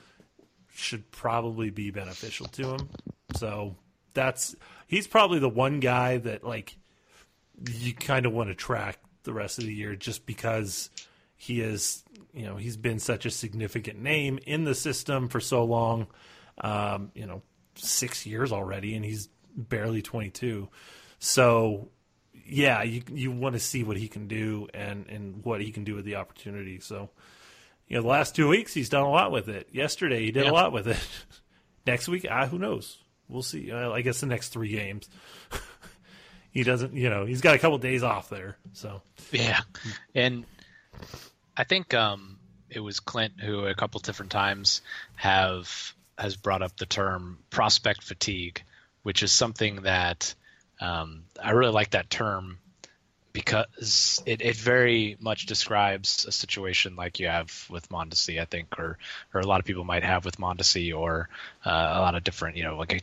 [0.73, 2.89] should probably be beneficial to him.
[3.35, 3.77] So
[4.15, 4.57] that's
[4.87, 6.79] he's probably the one guy that like
[7.71, 10.89] you kind of want to track the rest of the year just because
[11.37, 12.03] he is
[12.33, 16.07] you know he's been such a significant name in the system for so long
[16.63, 17.43] um, you know
[17.75, 20.67] six years already and he's barely 22
[21.19, 21.89] so
[22.47, 25.85] yeah you you want to see what he can do and and what he can
[25.85, 26.79] do with the opportunity.
[26.81, 27.11] So
[27.89, 29.69] you know the last two weeks he's done a lot with it.
[29.73, 30.51] Yesterday he did Yeah.
[30.51, 30.99] a lot with it.
[31.87, 32.99] Next week ah, who knows?
[33.29, 33.73] We'll see.
[33.73, 35.09] Uh, i guess the next three games
[36.57, 39.03] he doesn't you know he's got a couple days off there so.
[39.31, 39.61] Yeah,
[40.15, 40.47] and
[41.55, 42.39] I think um,
[42.71, 44.81] it was Clint who a couple different times
[45.17, 48.63] have has brought up the term prospect fatigue,
[49.03, 50.35] which is something that
[50.81, 52.59] um, I really like that term
[53.35, 58.79] because it, it very much describes a situation like you have with Mondesi, I think,
[58.79, 58.97] or
[59.35, 61.29] or a lot of people might have with Mondesi, or
[61.67, 63.01] uh, a lot of different, you know, like a,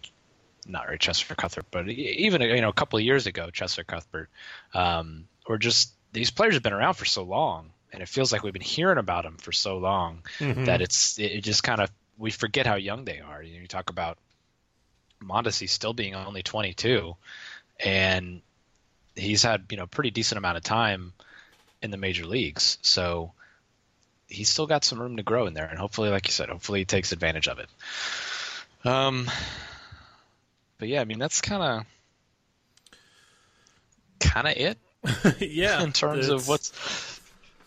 [0.67, 4.29] not really Cheslor Cuthbert, but even you know a couple of years ago, Cheslor Cuthbert,
[4.73, 8.43] um, or just these players have been around for so long, and it feels like
[8.43, 10.23] we've been hearing about them for so long
[10.65, 13.41] that it's it, it just kind of we forget how young they are.
[13.41, 14.17] You, know, you talk about
[15.21, 17.15] Mondesi still being only 22,
[17.79, 18.41] and
[19.15, 21.13] he's had you know pretty decent amount of time
[21.81, 23.33] in the major leagues, so
[24.27, 26.79] he's still got some room to grow in there, and hopefully, like you said, hopefully
[26.79, 27.69] he takes advantage of it.
[28.85, 29.29] Um,
[30.83, 31.85] but yeah, I mean that's kind of
[34.19, 34.77] kind of it
[35.39, 37.21] yeah in terms of what's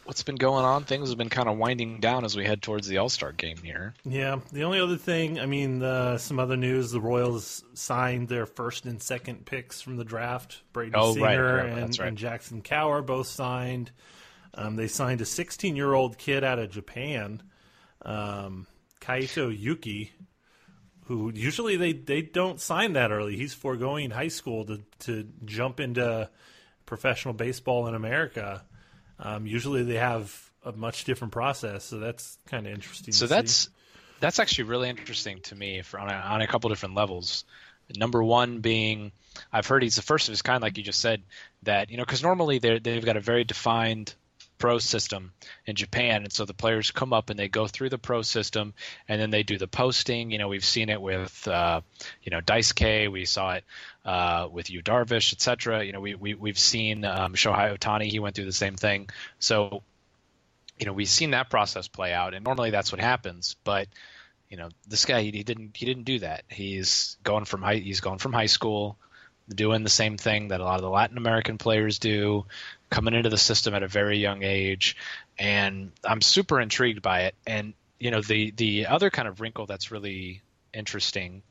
[0.04, 0.84] what's been going on.
[0.84, 3.56] Things have been kind of winding down as we head towards the All Star game
[3.56, 3.94] here.
[4.04, 8.44] Yeah, the only other thing, I mean, uh, some other news: the Royals signed their
[8.44, 10.60] first and second picks from the draft.
[10.74, 12.08] Brady Oh, right, Singer right, and, right.
[12.08, 13.92] and Jackson Kowar both signed.
[14.52, 17.42] Um, they signed a 16-year-old kid out of Japan,
[18.02, 18.66] um,
[19.00, 20.12] Kaito Yuki,
[21.06, 23.36] who usually they, they don't sign that early.
[23.36, 26.28] He's foregoing high school to to jump into
[26.84, 28.64] professional baseball in America.
[29.18, 33.12] Um, usually they have a much different process, so that's kind of interesting.
[33.14, 33.34] So to see.
[33.34, 33.70] that's
[34.20, 37.44] that's actually really interesting to me for on a, on a couple different levels.
[37.96, 39.12] Number one being,
[39.52, 41.22] I've heard he's the first of his kind, like you just said,
[41.62, 44.12] that you know because normally they they've got a very defined
[44.58, 45.32] pro system
[45.66, 48.74] in Japan, and so the players come up and they go through the pro system,
[49.08, 50.30] and then they do the posting.
[50.30, 51.80] You know, we've seen it with uh,
[52.22, 53.64] you know Dice K, we saw it
[54.04, 55.84] uh, with Yu Darvish, etc.
[55.84, 59.08] You know, we, we we've seen um, Shohei Ohtani, he went through the same thing.
[59.38, 59.82] So
[60.78, 63.88] you know we've seen that process play out and normally that's what happens but
[64.48, 67.76] you know this guy he, he didn't he didn't do that he's going from high
[67.76, 68.98] he's going from high school
[69.48, 72.44] doing the same thing that a lot of the Latin American players do
[72.90, 74.96] coming into the system at a very young age
[75.38, 77.34] and I'm super intrigued by it.
[77.46, 81.42] And you know the the other kind of wrinkle that's really interesting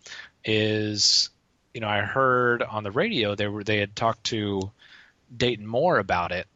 [0.43, 1.29] is
[1.73, 4.71] you know I heard on the radio they were they had talked to
[5.35, 6.47] Dayton Moore about it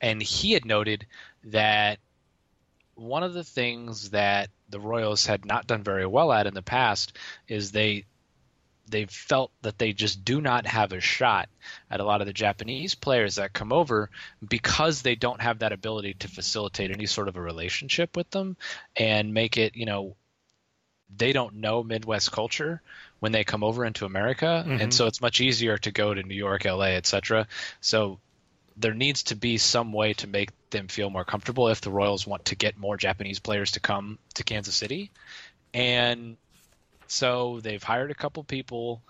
[0.00, 1.06] and he had noted
[1.44, 1.98] that
[2.94, 6.62] one of the things that the Royals had not done very well at in the
[6.62, 7.16] past
[7.48, 8.04] is they
[8.88, 11.48] they felt that they just do not have a shot
[11.90, 14.10] at a lot of the Japanese players that come over
[14.46, 18.56] because they don't have that ability to facilitate any sort of a relationship with them
[18.96, 20.16] and make it, you know,
[21.16, 22.80] they don't know Midwest culture
[23.20, 24.90] when they come over into America, and mm-hmm.
[24.90, 27.46] so it's much easier to go to New York, LA, etc.
[27.80, 28.18] So
[28.76, 32.26] there needs to be some way to make them feel more comfortable if the Royals
[32.26, 35.10] want to get more Japanese players to come to Kansas City.
[35.74, 36.36] And
[37.12, 39.02] so they've hired a couple people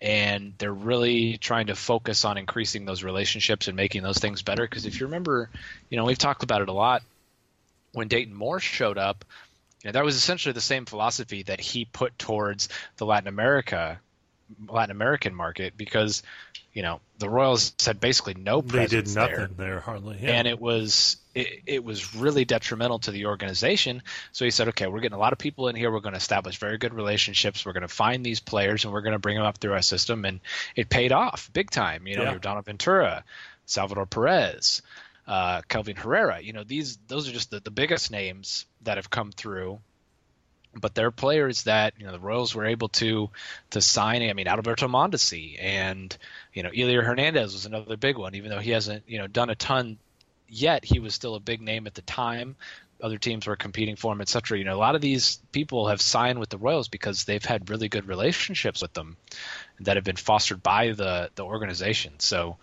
[0.00, 4.64] and they're really trying to focus on increasing those relationships and making those things better
[4.66, 5.50] because if you remember,
[5.90, 7.02] you know, we've talked about it a lot
[7.92, 9.24] when Dayton Moore showed up,
[9.82, 14.00] you know, that was essentially the same philosophy that he put towards the Latin America
[14.68, 16.22] Latin American market because
[16.72, 20.18] you know the Royals had basically no they did presence nothing there there, hardly.
[20.20, 20.30] Yeah.
[20.30, 24.02] and it was it, it was really detrimental to the organization.
[24.32, 25.90] So he said, okay, we're getting a lot of people in here.
[25.90, 27.64] We're going to establish very good relationships.
[27.64, 29.82] We're going to find these players and we're going to bring them up through our
[29.82, 30.24] system.
[30.24, 30.40] And
[30.74, 32.06] it paid off big time.
[32.06, 32.34] You know, Yeah.
[32.34, 33.24] Yordano Ventura,
[33.66, 34.82] Salvador Perez,
[35.26, 36.40] uh, Kelvin Herrera.
[36.40, 39.78] You know, these those are just the, the biggest names that have come through.
[40.72, 43.30] But they're players that you know the Royals were able to
[43.70, 44.22] to sign.
[44.22, 46.16] I mean, Alberto Mondesi and
[46.54, 48.36] you know Elier Hernandez was another big one.
[48.36, 49.98] Even though he hasn't you know done a ton
[50.50, 52.56] yet, he was still a big name at the time.
[53.02, 54.58] Other teams were competing for him, etc.
[54.58, 57.70] You know, a lot of these people have signed with the Royals because they've had
[57.70, 59.16] really good relationships with them
[59.80, 62.14] that have been fostered by the the organization.
[62.18, 62.58] So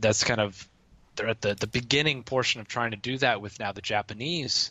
[0.00, 0.68] that's kind of
[1.16, 4.70] they're at the the beginning portion of trying to do that with now the Japanese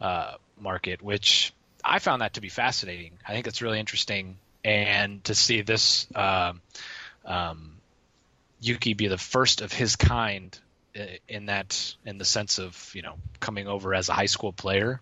[0.00, 1.52] uh, market, which
[1.84, 3.12] I found that to be fascinating.
[3.26, 6.62] I think it's really interesting, and to see this um,
[7.26, 7.76] um,
[8.60, 10.58] Yuki be the first of his kind
[11.28, 15.00] in that in the sense of you know coming over as a high school player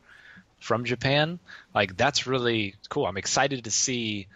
[0.60, 1.38] from Japan,
[1.74, 3.06] like that's really cool.
[3.06, 4.26] I'm excited to see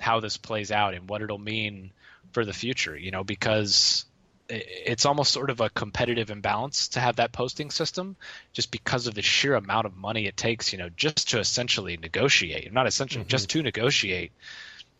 [0.00, 1.90] how this plays out and what it'll mean
[2.32, 2.96] for the future.
[2.96, 4.04] You know, because
[4.48, 8.16] it's almost sort of a competitive imbalance to have that posting system
[8.52, 11.96] just because of the sheer amount of money it takes, you know, just to essentially
[11.96, 12.70] negotiate.
[12.72, 13.30] Not essentially, mm-hmm.
[13.30, 14.32] just to negotiate.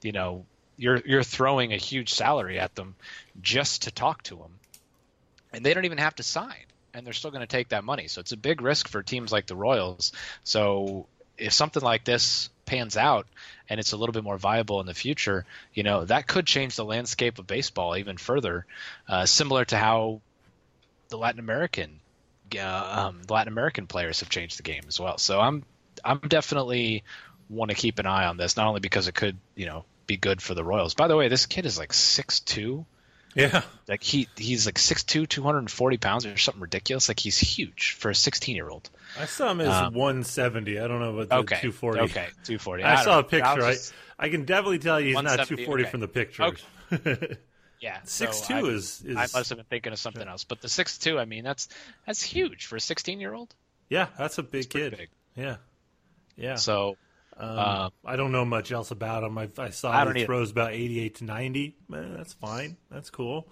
[0.03, 0.47] You know,
[0.77, 2.95] you're you're throwing a huge salary at them
[3.41, 4.59] just to talk to them,
[5.55, 8.09] and they don't even have to sign, and they're still going to take that money.
[8.09, 10.13] So it's a big risk for teams like the Royals.
[10.43, 11.07] So
[11.39, 13.27] if something like this pans out
[13.69, 16.77] and it's a little bit more viable in the future, you know, that could change
[16.77, 18.67] the landscape of baseball even further,
[19.09, 20.21] uh, similar to how
[21.09, 22.01] the Latin American
[22.57, 25.19] uh, um, Latin American players have changed the game as well.
[25.19, 25.65] So I'm
[26.05, 27.05] I'm definitely
[27.49, 30.17] want to keep an eye on this, not only because it could you know be
[30.17, 30.95] good for the Royals.
[30.95, 32.87] By the way, this kid is like six two.
[33.35, 33.63] Yeah.
[33.89, 37.09] Like he he's like 6'2", 240 pounds or something ridiculous.
[37.09, 38.89] Like he's huge for a sixteen year old.
[39.19, 40.79] I saw him as Um, 170.
[40.79, 42.01] I don't know about the Okay, 240.
[42.03, 42.83] okay, two forty.
[42.85, 43.63] I, saw a picture.
[43.63, 43.77] I, I,
[44.19, 45.91] I can definitely tell you he's not 240 okay.
[45.91, 46.63] from the pictures.
[47.81, 50.45] yeah, Six so two is, is I must have been thinking of something else.
[50.45, 51.69] But the six two, I mean, that's
[52.07, 53.55] that's huge for a sixteen year old.
[53.89, 54.99] yeah, that's a big pretty kid.
[54.99, 55.09] big.
[55.37, 55.57] Yeah,
[56.37, 56.55] yeah.
[56.55, 56.97] So
[57.37, 59.37] Um, uh, I don't know much else about him.
[59.39, 60.27] I, I saw I he either.
[60.27, 61.77] throws about 88 to 90.
[61.93, 62.77] Eh, that's fine.
[62.91, 63.49] That's cool.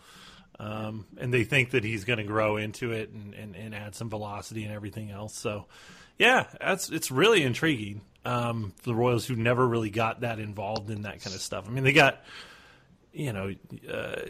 [0.59, 3.95] Um, and they think that he's going to grow into it and, and, and add
[3.95, 5.35] some velocity and everything else.
[5.35, 5.67] So,
[6.19, 8.03] yeah, that's it's really intriguing.
[8.25, 11.65] Um, the Royals who never really got that involved in that kind of stuff.
[11.67, 12.23] I mean, they got
[13.13, 13.53] you know
[13.91, 14.21] uh,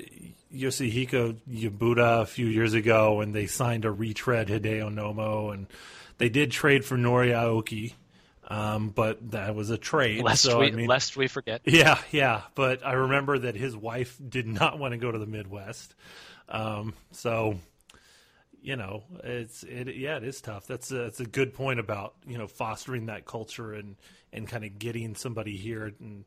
[0.55, 5.67] Yoshihiko Yabuta a few years ago, and they signed a retread Hideo Nomo, and
[6.19, 7.93] they did trade for Nori Aoki.
[8.53, 10.23] Um, but that was a trade.
[10.23, 11.63] lest so, we I mean, lest we forget.
[11.65, 12.43] yeah, yeah.
[12.55, 15.95] But I remember that his wife did not want to go to the Midwest.
[16.51, 17.59] Um, so,
[18.61, 19.97] you know, it's it.
[19.97, 20.67] Yeah, it is tough.
[20.67, 23.97] That's a, that's a good point about you know fostering that culture and
[24.35, 26.27] and kind of getting somebody here and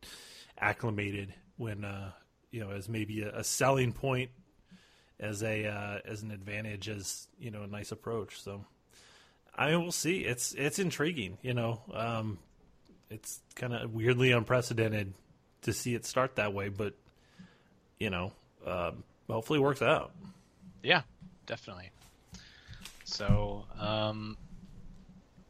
[0.59, 2.09] acclimated when uh,
[2.49, 4.31] you know as maybe a, a selling point
[5.19, 8.41] as a uh, as an advantage as you know a nice approach.
[8.41, 8.65] So.
[9.55, 10.19] I mean, we'll see.
[10.19, 11.81] It's it's intriguing, you know.
[11.93, 12.39] Um,
[13.09, 15.13] it's kind of weirdly unprecedented
[15.61, 16.93] to see it start that way, but
[17.99, 18.33] you know,
[18.65, 20.11] um, hopefully it works out.
[20.83, 21.01] Yeah,
[21.45, 21.89] definitely.
[23.05, 24.37] So, um,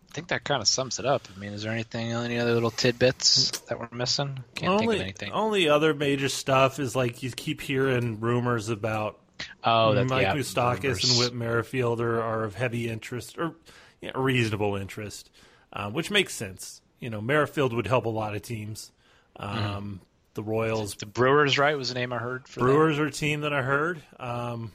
[0.09, 1.27] I think that kind of sums it up.
[1.35, 4.43] I mean, is there anything, any other little tidbits that we're missing?
[4.55, 5.31] Can't only, think of anything.
[5.31, 9.19] only other major stuff is like you keep hearing rumors about
[9.63, 11.09] oh, that's Mike yeah, Moustakas rumors.
[11.09, 13.55] and Whit Merrifield are, are of heavy interest or
[14.01, 15.29] you know, reasonable interest,
[15.73, 16.81] um, which makes sense.
[16.99, 18.91] You know, Merrifield would help a lot of teams.
[19.37, 20.01] Um,
[20.33, 21.77] The Royals The Brewers, right?
[21.77, 22.47] Was the name I heard.
[22.47, 22.67] For them?
[22.69, 24.71] Brewers are a team that I heard um,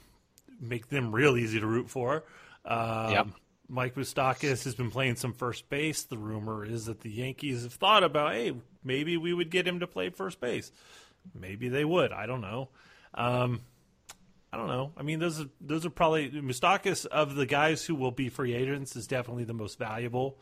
[0.59, 2.23] make them real easy to root for.
[2.65, 3.27] Um, Yep.
[3.67, 6.03] Mike Moustakas has been playing some first base.
[6.03, 8.53] The rumor is that the Yankees have thought about, hey,
[8.83, 10.73] maybe we would get him to play first base.
[11.33, 12.11] Maybe they would.
[12.11, 12.67] I don't know.
[13.13, 13.61] Um,
[14.53, 14.91] I don't know.
[14.97, 18.53] I mean, those are those are probably Moustakas of the guys who will be free
[18.53, 20.37] agents is definitely the most valuable.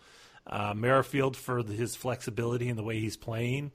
[0.47, 3.71] Uh, Merrifield for the, his flexibility and the way he's playing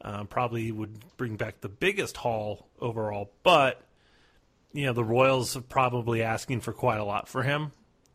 [0.00, 3.30] um, probably would bring back the biggest haul overall.
[3.44, 3.80] But
[4.72, 7.72] you know, the Royals are probably asking for quite a lot for him.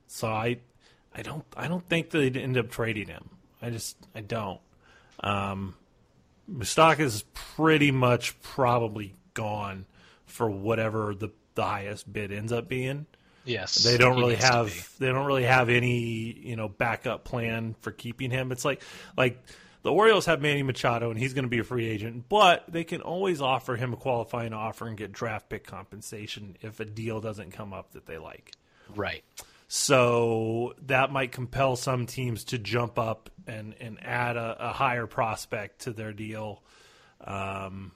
[0.07, 0.59] So I,
[1.15, 3.29] I don't, I don't think they'd end up trading him.
[3.61, 4.59] I just, I don't.
[5.21, 5.75] Um,
[6.49, 9.85] is pretty much probably gone
[10.25, 13.05] for whatever the the highest bid ends up being.
[13.45, 17.91] Yes, They don't really have they don't really have any you know backup plan for
[17.91, 18.51] keeping him.
[18.51, 18.81] It's like
[19.17, 19.43] like
[19.81, 22.85] the Orioles have Manny Machado and he's going to be a free agent, but they
[22.85, 27.19] can always offer him a qualifying offer and get draft pick compensation if a deal
[27.19, 28.53] doesn't come up that they like.
[28.95, 29.23] right.
[29.67, 35.07] So that might compel some teams to jump up and, and add a, a higher
[35.07, 36.61] prospect to their deal
[37.21, 37.91] um,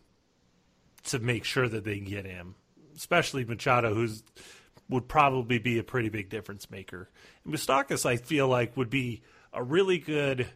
[1.03, 2.55] to make sure that they get him,
[2.97, 4.23] especially Machado, who's
[4.89, 7.09] would probably be a pretty big difference maker.
[7.45, 9.21] And Moustakas, I feel like, would be
[9.53, 10.47] a really good.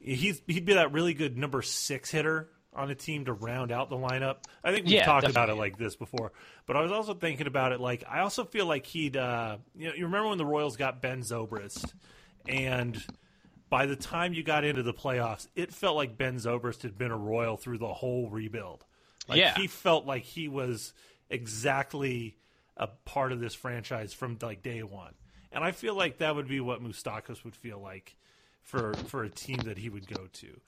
[0.00, 3.90] He's he'd be that really good number six hitter on a team to round out
[3.90, 4.36] the lineup.
[4.64, 6.32] I think we've Yeah, talked about it like this before,
[6.66, 9.16] but I was also thinking about it like I also feel like he'd.
[9.16, 11.92] Uh, you know, you remember when the Royals got Ben Zobrist,
[12.48, 13.00] and
[13.70, 17.10] by the time you got into the playoffs, it felt like Ben Zobrist had been
[17.12, 18.84] a Royal through the whole rebuild.
[19.28, 19.54] Like Yeah.
[19.54, 20.92] he felt like he was
[21.30, 22.36] exactly
[22.76, 25.14] a part of this franchise from like day one.
[25.50, 28.16] And I feel like that would be what Moustakas would feel like
[28.62, 30.60] for for a team that he would go to.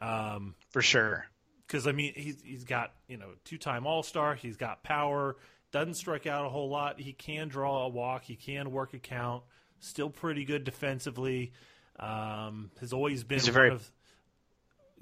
[0.00, 1.26] Um, for sure.
[1.66, 4.34] Because I mean, he's he's got you know two time All Star.
[4.34, 5.36] He's got power.
[5.72, 7.00] Doesn't strike out a whole lot.
[7.00, 8.24] He can draw a walk.
[8.24, 9.42] He can work a count.
[9.80, 11.52] Still pretty good defensively.
[11.98, 13.90] Um, has always been He's very- of.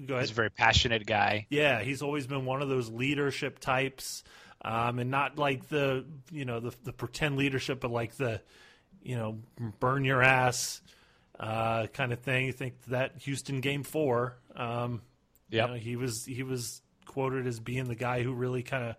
[0.05, 0.23] Go ahead.
[0.25, 1.47] He's a very passionate guy.
[1.49, 4.23] Yeah, he's always been one of those leadership types,
[4.61, 8.41] um, and not like the you know the the pretend leadership, but like the
[9.03, 9.39] you know
[9.79, 10.81] burn your ass
[11.39, 12.45] uh, kind of thing.
[12.45, 15.01] You think that Houston game four, um,
[15.49, 18.95] you know, he was he was quoted as being the guy who really kind of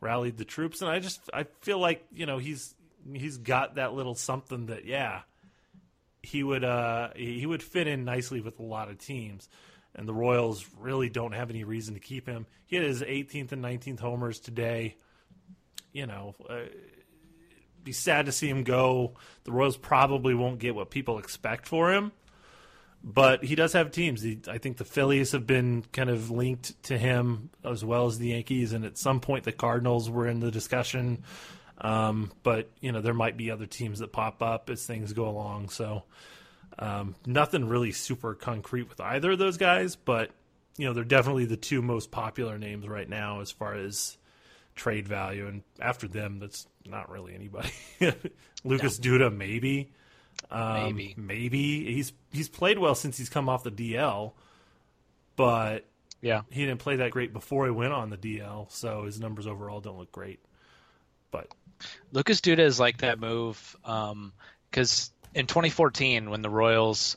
[0.00, 2.74] rallied the troops, and I just I feel like you know he's
[3.12, 5.22] he's got that little something that yeah
[6.22, 9.48] he would uh he would fit in nicely with a lot of teams
[9.94, 12.46] and the Royals really don't have any reason to keep him.
[12.66, 14.96] He had his 18th and 19th homers today.
[15.92, 16.62] You know, uh,
[17.84, 19.14] be sad to see him go.
[19.44, 22.12] The Royals probably won't get what people expect for him,
[23.04, 24.22] but he does have teams.
[24.22, 28.18] He, I think the Phillies have been kind of linked to him as well as
[28.18, 31.24] the Yankees, and at some point the Cardinals were in the discussion.
[31.78, 35.28] Um, but you know, there might be other teams that pop up as things go
[35.28, 35.68] along.
[35.70, 36.04] So
[36.78, 40.30] um, nothing really super concrete with either of those guys, but
[40.78, 44.16] you know they're definitely the two most popular names right now as far as
[44.74, 45.46] trade value.
[45.46, 47.70] And after them, that's not really anybody.
[48.64, 49.90] Lucas Duda, maybe,
[50.50, 51.14] um, Maybe.
[51.16, 54.32] maybe he's he's played well since he's come off the DL,
[55.36, 55.84] but
[56.20, 56.42] Yeah.
[56.50, 59.80] he didn't play that great before he went on the DL, so his numbers overall
[59.80, 60.40] don't look great.
[61.30, 61.48] But
[62.12, 63.76] Lucas Duda is like that move
[64.70, 67.16] because in 2014, when the Royals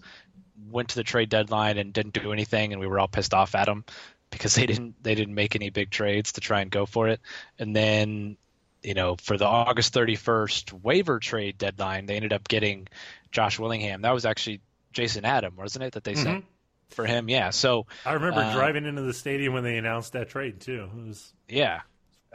[0.70, 3.55] went to the trade deadline and didn't do anything, and we were all pissed off
[3.55, 3.84] at them
[4.32, 7.22] because they didn't they didn't make any big trades to try and go for it,
[7.59, 8.38] and then
[8.84, 12.88] you know for the August 31st waiver trade deadline, they ended up getting
[13.32, 14.01] Josh Willingham.
[14.01, 14.61] That was actually
[14.93, 15.93] Jason Adam, wasn't it?
[15.93, 16.45] That they sent
[16.89, 17.30] for him.
[17.30, 17.49] Yeah.
[17.49, 20.89] So I remember Uh, driving into the stadium when they announced that trade too.
[20.97, 21.82] It was yeah.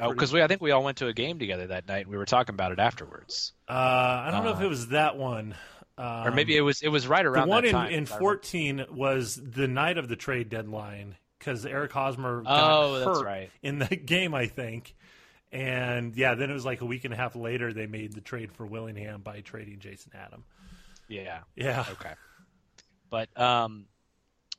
[0.09, 2.03] Because we, I think we all went to a game together that night.
[2.03, 4.89] and We were talking about it afterwards, uh, I don't know if Uh, it was
[4.89, 5.55] that one.
[5.99, 7.93] Um, or maybe it was it was right the around one that in, time.
[7.93, 8.37] in if I remember.
[8.41, 13.23] 14 was the night of the trade deadline because Eric Hosmer got Oh, hurt that's
[13.25, 13.51] right.
[13.63, 14.95] in the game, I think.
[15.53, 18.21] And yeah, then it was like a week and a half later they made the
[18.21, 20.45] trade for Willingham by trading Jason Adam.
[21.09, 21.41] Yeah.
[21.57, 21.85] Yeah.
[21.91, 22.13] Okay.
[23.11, 23.87] But um,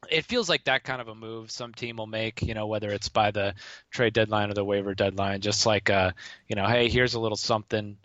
[0.09, 2.41] it feels like that kind of a move some team will make.
[2.41, 3.53] You know, whether it's by the
[3.91, 6.11] trade deadline or the waiver deadline, just like uh,
[6.47, 7.97] you know, hey, here's a little something.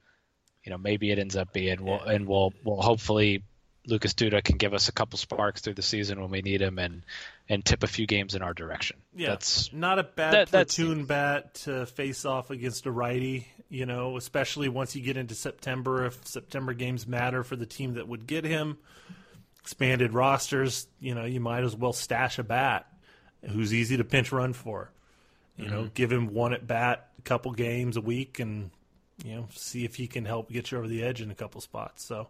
[0.64, 3.44] You know, maybe it ends up being, we'll, and we'll we'll hopefully
[3.86, 6.78] Lucas Duda can give us a couple sparks through the season when we need him,
[6.78, 7.02] and
[7.48, 8.96] and tip a few games in our direction.
[9.14, 13.46] Yeah, That's not a bad that- platoon bat to face off against a righty.
[13.68, 17.94] You know, especially once you get into September, if September games matter for the team
[17.94, 18.78] that would get him.
[19.66, 22.86] Expanded rosters, you know, you might as well stash a bat
[23.50, 24.92] who's easy to pinch run for.
[25.56, 25.74] You Mm-hmm.
[25.74, 28.70] know, give him one at bat, a couple games a week, and
[29.24, 31.60] you know, see if he can help get you over the edge in a couple
[31.60, 32.04] spots.
[32.04, 32.28] So,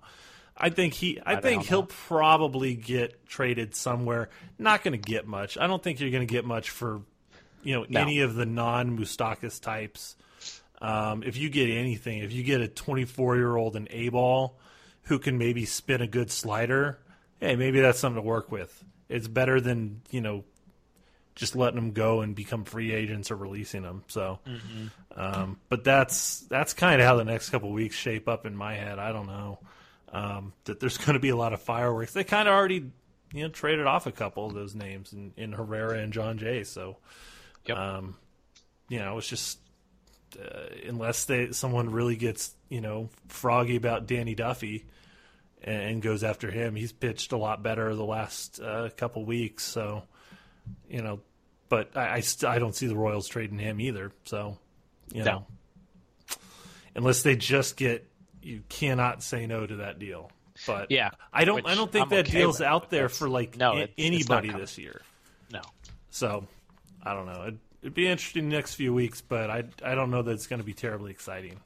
[0.57, 1.91] I think he, I Right think he'll that.
[1.91, 4.31] probably get traded somewhere.
[4.59, 5.59] Not going to get much.
[5.59, 7.03] I don't think you're going to get much for,
[7.63, 8.01] you know, No.
[8.01, 10.17] any of the non Moustakas types.
[10.81, 14.59] Um, if you get anything, if you get a 24 year old in A ball
[15.03, 16.99] who can maybe spin a good slider,
[17.41, 18.85] hey, maybe that's something to work with.
[19.09, 20.45] It's better than you know
[21.35, 24.03] just letting them go and become free agents or releasing them.
[24.09, 24.39] So,
[25.15, 28.75] um, but that's that's kind of how the next couple weeks shape up in my
[28.75, 28.99] head.
[28.99, 29.59] I don't know
[30.13, 32.13] um, that there's going to be a lot of fireworks.
[32.13, 32.91] They kind of already
[33.35, 36.65] you know traded off a couple of those names in, in Herrera and Jon Jay.
[36.65, 36.97] So,
[37.67, 37.77] Yep.
[37.77, 38.17] um,
[38.89, 39.59] you know, it's just
[40.41, 44.87] uh, unless they someone really gets you know froggy about Danny Duffy
[45.67, 46.75] and, and goes after him.
[46.77, 50.05] He's pitched a lot better the last uh, couple weeks, so
[50.89, 51.21] you know.
[51.69, 54.13] But I I, st- I don't see the Royals trading him either.
[54.25, 54.57] So
[55.13, 55.31] you No.
[55.31, 55.47] know,
[56.95, 58.09] unless they just get,
[58.43, 60.31] you cannot say no to that deal.
[60.67, 61.67] But Yeah, I don't.
[61.67, 64.07] I don't think I'm that okay deal's out there for like no, a- it's- it's
[64.07, 65.03] anybody this year.
[65.53, 65.61] no.
[66.11, 66.47] So
[67.03, 67.43] I don't know.
[67.43, 70.61] It'd, it'd be interesting next few weeks, but I I don't know that it's going
[70.61, 71.61] to be terribly exciting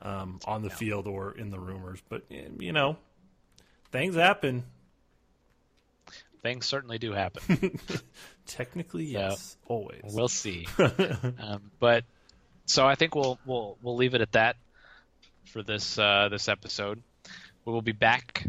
[0.00, 2.00] um, on the field or in the rumors.
[2.08, 2.96] But eh, you know,
[3.92, 4.64] things happen.
[6.42, 7.80] Things certainly do happen.
[8.46, 10.02] Technically, yes, always.
[10.04, 10.66] We'll see.
[10.78, 12.04] um, but
[12.66, 14.56] so I think we'll we'll we'll leave it at that
[15.46, 17.02] for this uh, this episode.
[17.64, 18.46] We will be back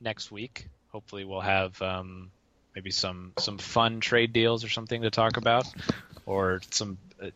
[0.00, 0.68] next week.
[0.90, 2.30] Hopefully, we'll have um,
[2.74, 5.66] maybe some some fun trade deals or something to talk about,
[6.26, 7.30] or some uh,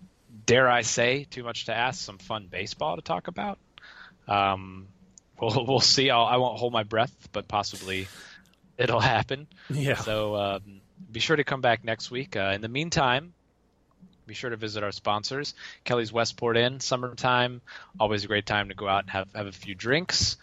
[0.46, 3.58] dare I say, too much to ask, some fun baseball to talk about.
[4.26, 4.88] Um,
[5.42, 6.10] we'll we'll see.
[6.10, 8.08] I'll, I won't hold my breath, but possibly
[8.78, 9.46] it'll happen.
[9.68, 9.96] Yeah.
[9.96, 10.80] So um,
[11.10, 12.36] be sure to come back next week.
[12.36, 13.34] Uh, in the meantime,
[14.26, 15.54] be sure to visit our sponsors.
[15.84, 17.60] Kelly's Westport Inn, summertime,
[17.98, 20.36] always a great time to go out and have, have a few drinks.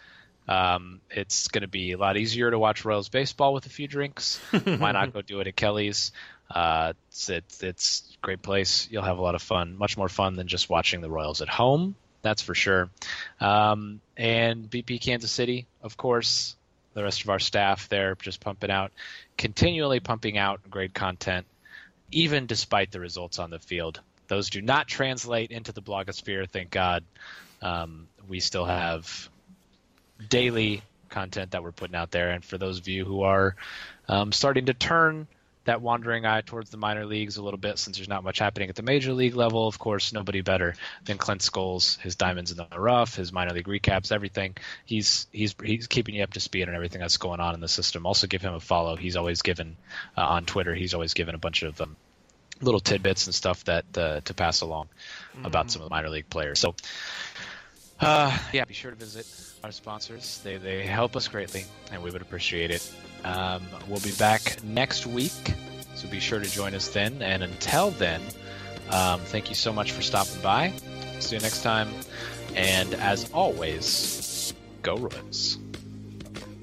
[0.48, 3.86] Um, it's going to be a lot easier to watch Royals baseball with a few
[3.86, 4.38] drinks.
[4.64, 6.12] Why not go do it at Kelly's?
[6.50, 8.88] Uh, it's, it's it's a great place.
[8.90, 11.48] You'll have a lot of fun, much more fun than just watching the Royals at
[11.48, 11.94] home.
[12.22, 12.90] That's for sure.
[13.40, 16.56] Um, and BP Kansas City, of course,
[16.94, 18.92] the rest of our staff there just pumping out,
[19.36, 21.46] continually pumping out great content,
[22.10, 24.00] even despite the results on the field.
[24.28, 27.04] Those do not translate into the blogosphere, thank God.
[27.62, 29.28] Um, we still have
[30.28, 32.30] daily content that we're putting out there.
[32.30, 33.56] And for those of you who are
[34.08, 35.26] um, starting to turn
[35.64, 38.68] that wandering eye towards the minor leagues a little bit, since there's not much happening
[38.70, 42.56] at the major league level, of course, nobody better than Clint Scoles, his diamonds in
[42.56, 44.56] the rough, his minor league recaps, everything.
[44.84, 47.68] He's he's he's keeping you up to speed on everything that's going on in the
[47.68, 48.06] system.
[48.06, 48.96] Also, give him a follow.
[48.96, 49.76] He's always given
[50.16, 50.74] uh, on Twitter.
[50.74, 51.96] He's always given a bunch of um,
[52.62, 54.88] little tidbits and stuff that uh, to pass along
[55.44, 56.58] about some of the minor league players.
[56.58, 56.74] So,
[58.00, 59.26] uh, yeah, be sure to visit
[59.62, 60.40] our sponsors.
[60.42, 62.92] They they help us greatly, and we would appreciate it.
[63.24, 65.54] Um, we'll be back next week,
[65.94, 67.22] so be sure to join us then.
[67.22, 68.22] And until then,
[68.90, 70.72] um, thank you so much for stopping by.
[71.20, 71.92] See you next time.
[72.56, 75.58] And as always, go Royals.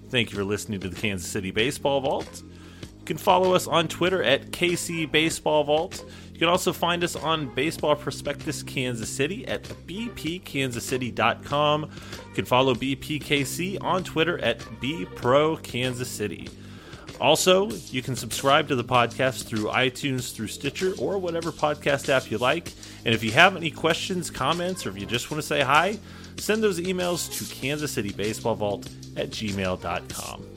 [0.10, 2.44] Thank you for listening to the Kansas City Baseball Vault.
[2.82, 6.04] You can follow us on Twitter at KC Baseball Vault.
[6.38, 11.82] You can also find us on Baseball Prospectus Kansas City at bpkansascity.com.
[11.82, 11.90] You
[12.36, 16.52] can follow BPKC on Twitter at bprokansascity.
[17.20, 22.30] Also, you can subscribe to the podcast through iTunes, through Stitcher, or whatever podcast app
[22.30, 22.72] you like.
[23.04, 25.98] And if you have any questions, comments, or if you just want to say hi,
[26.38, 30.57] send those emails to kansascitybaseballvault City Baseball Vault at gmail.com.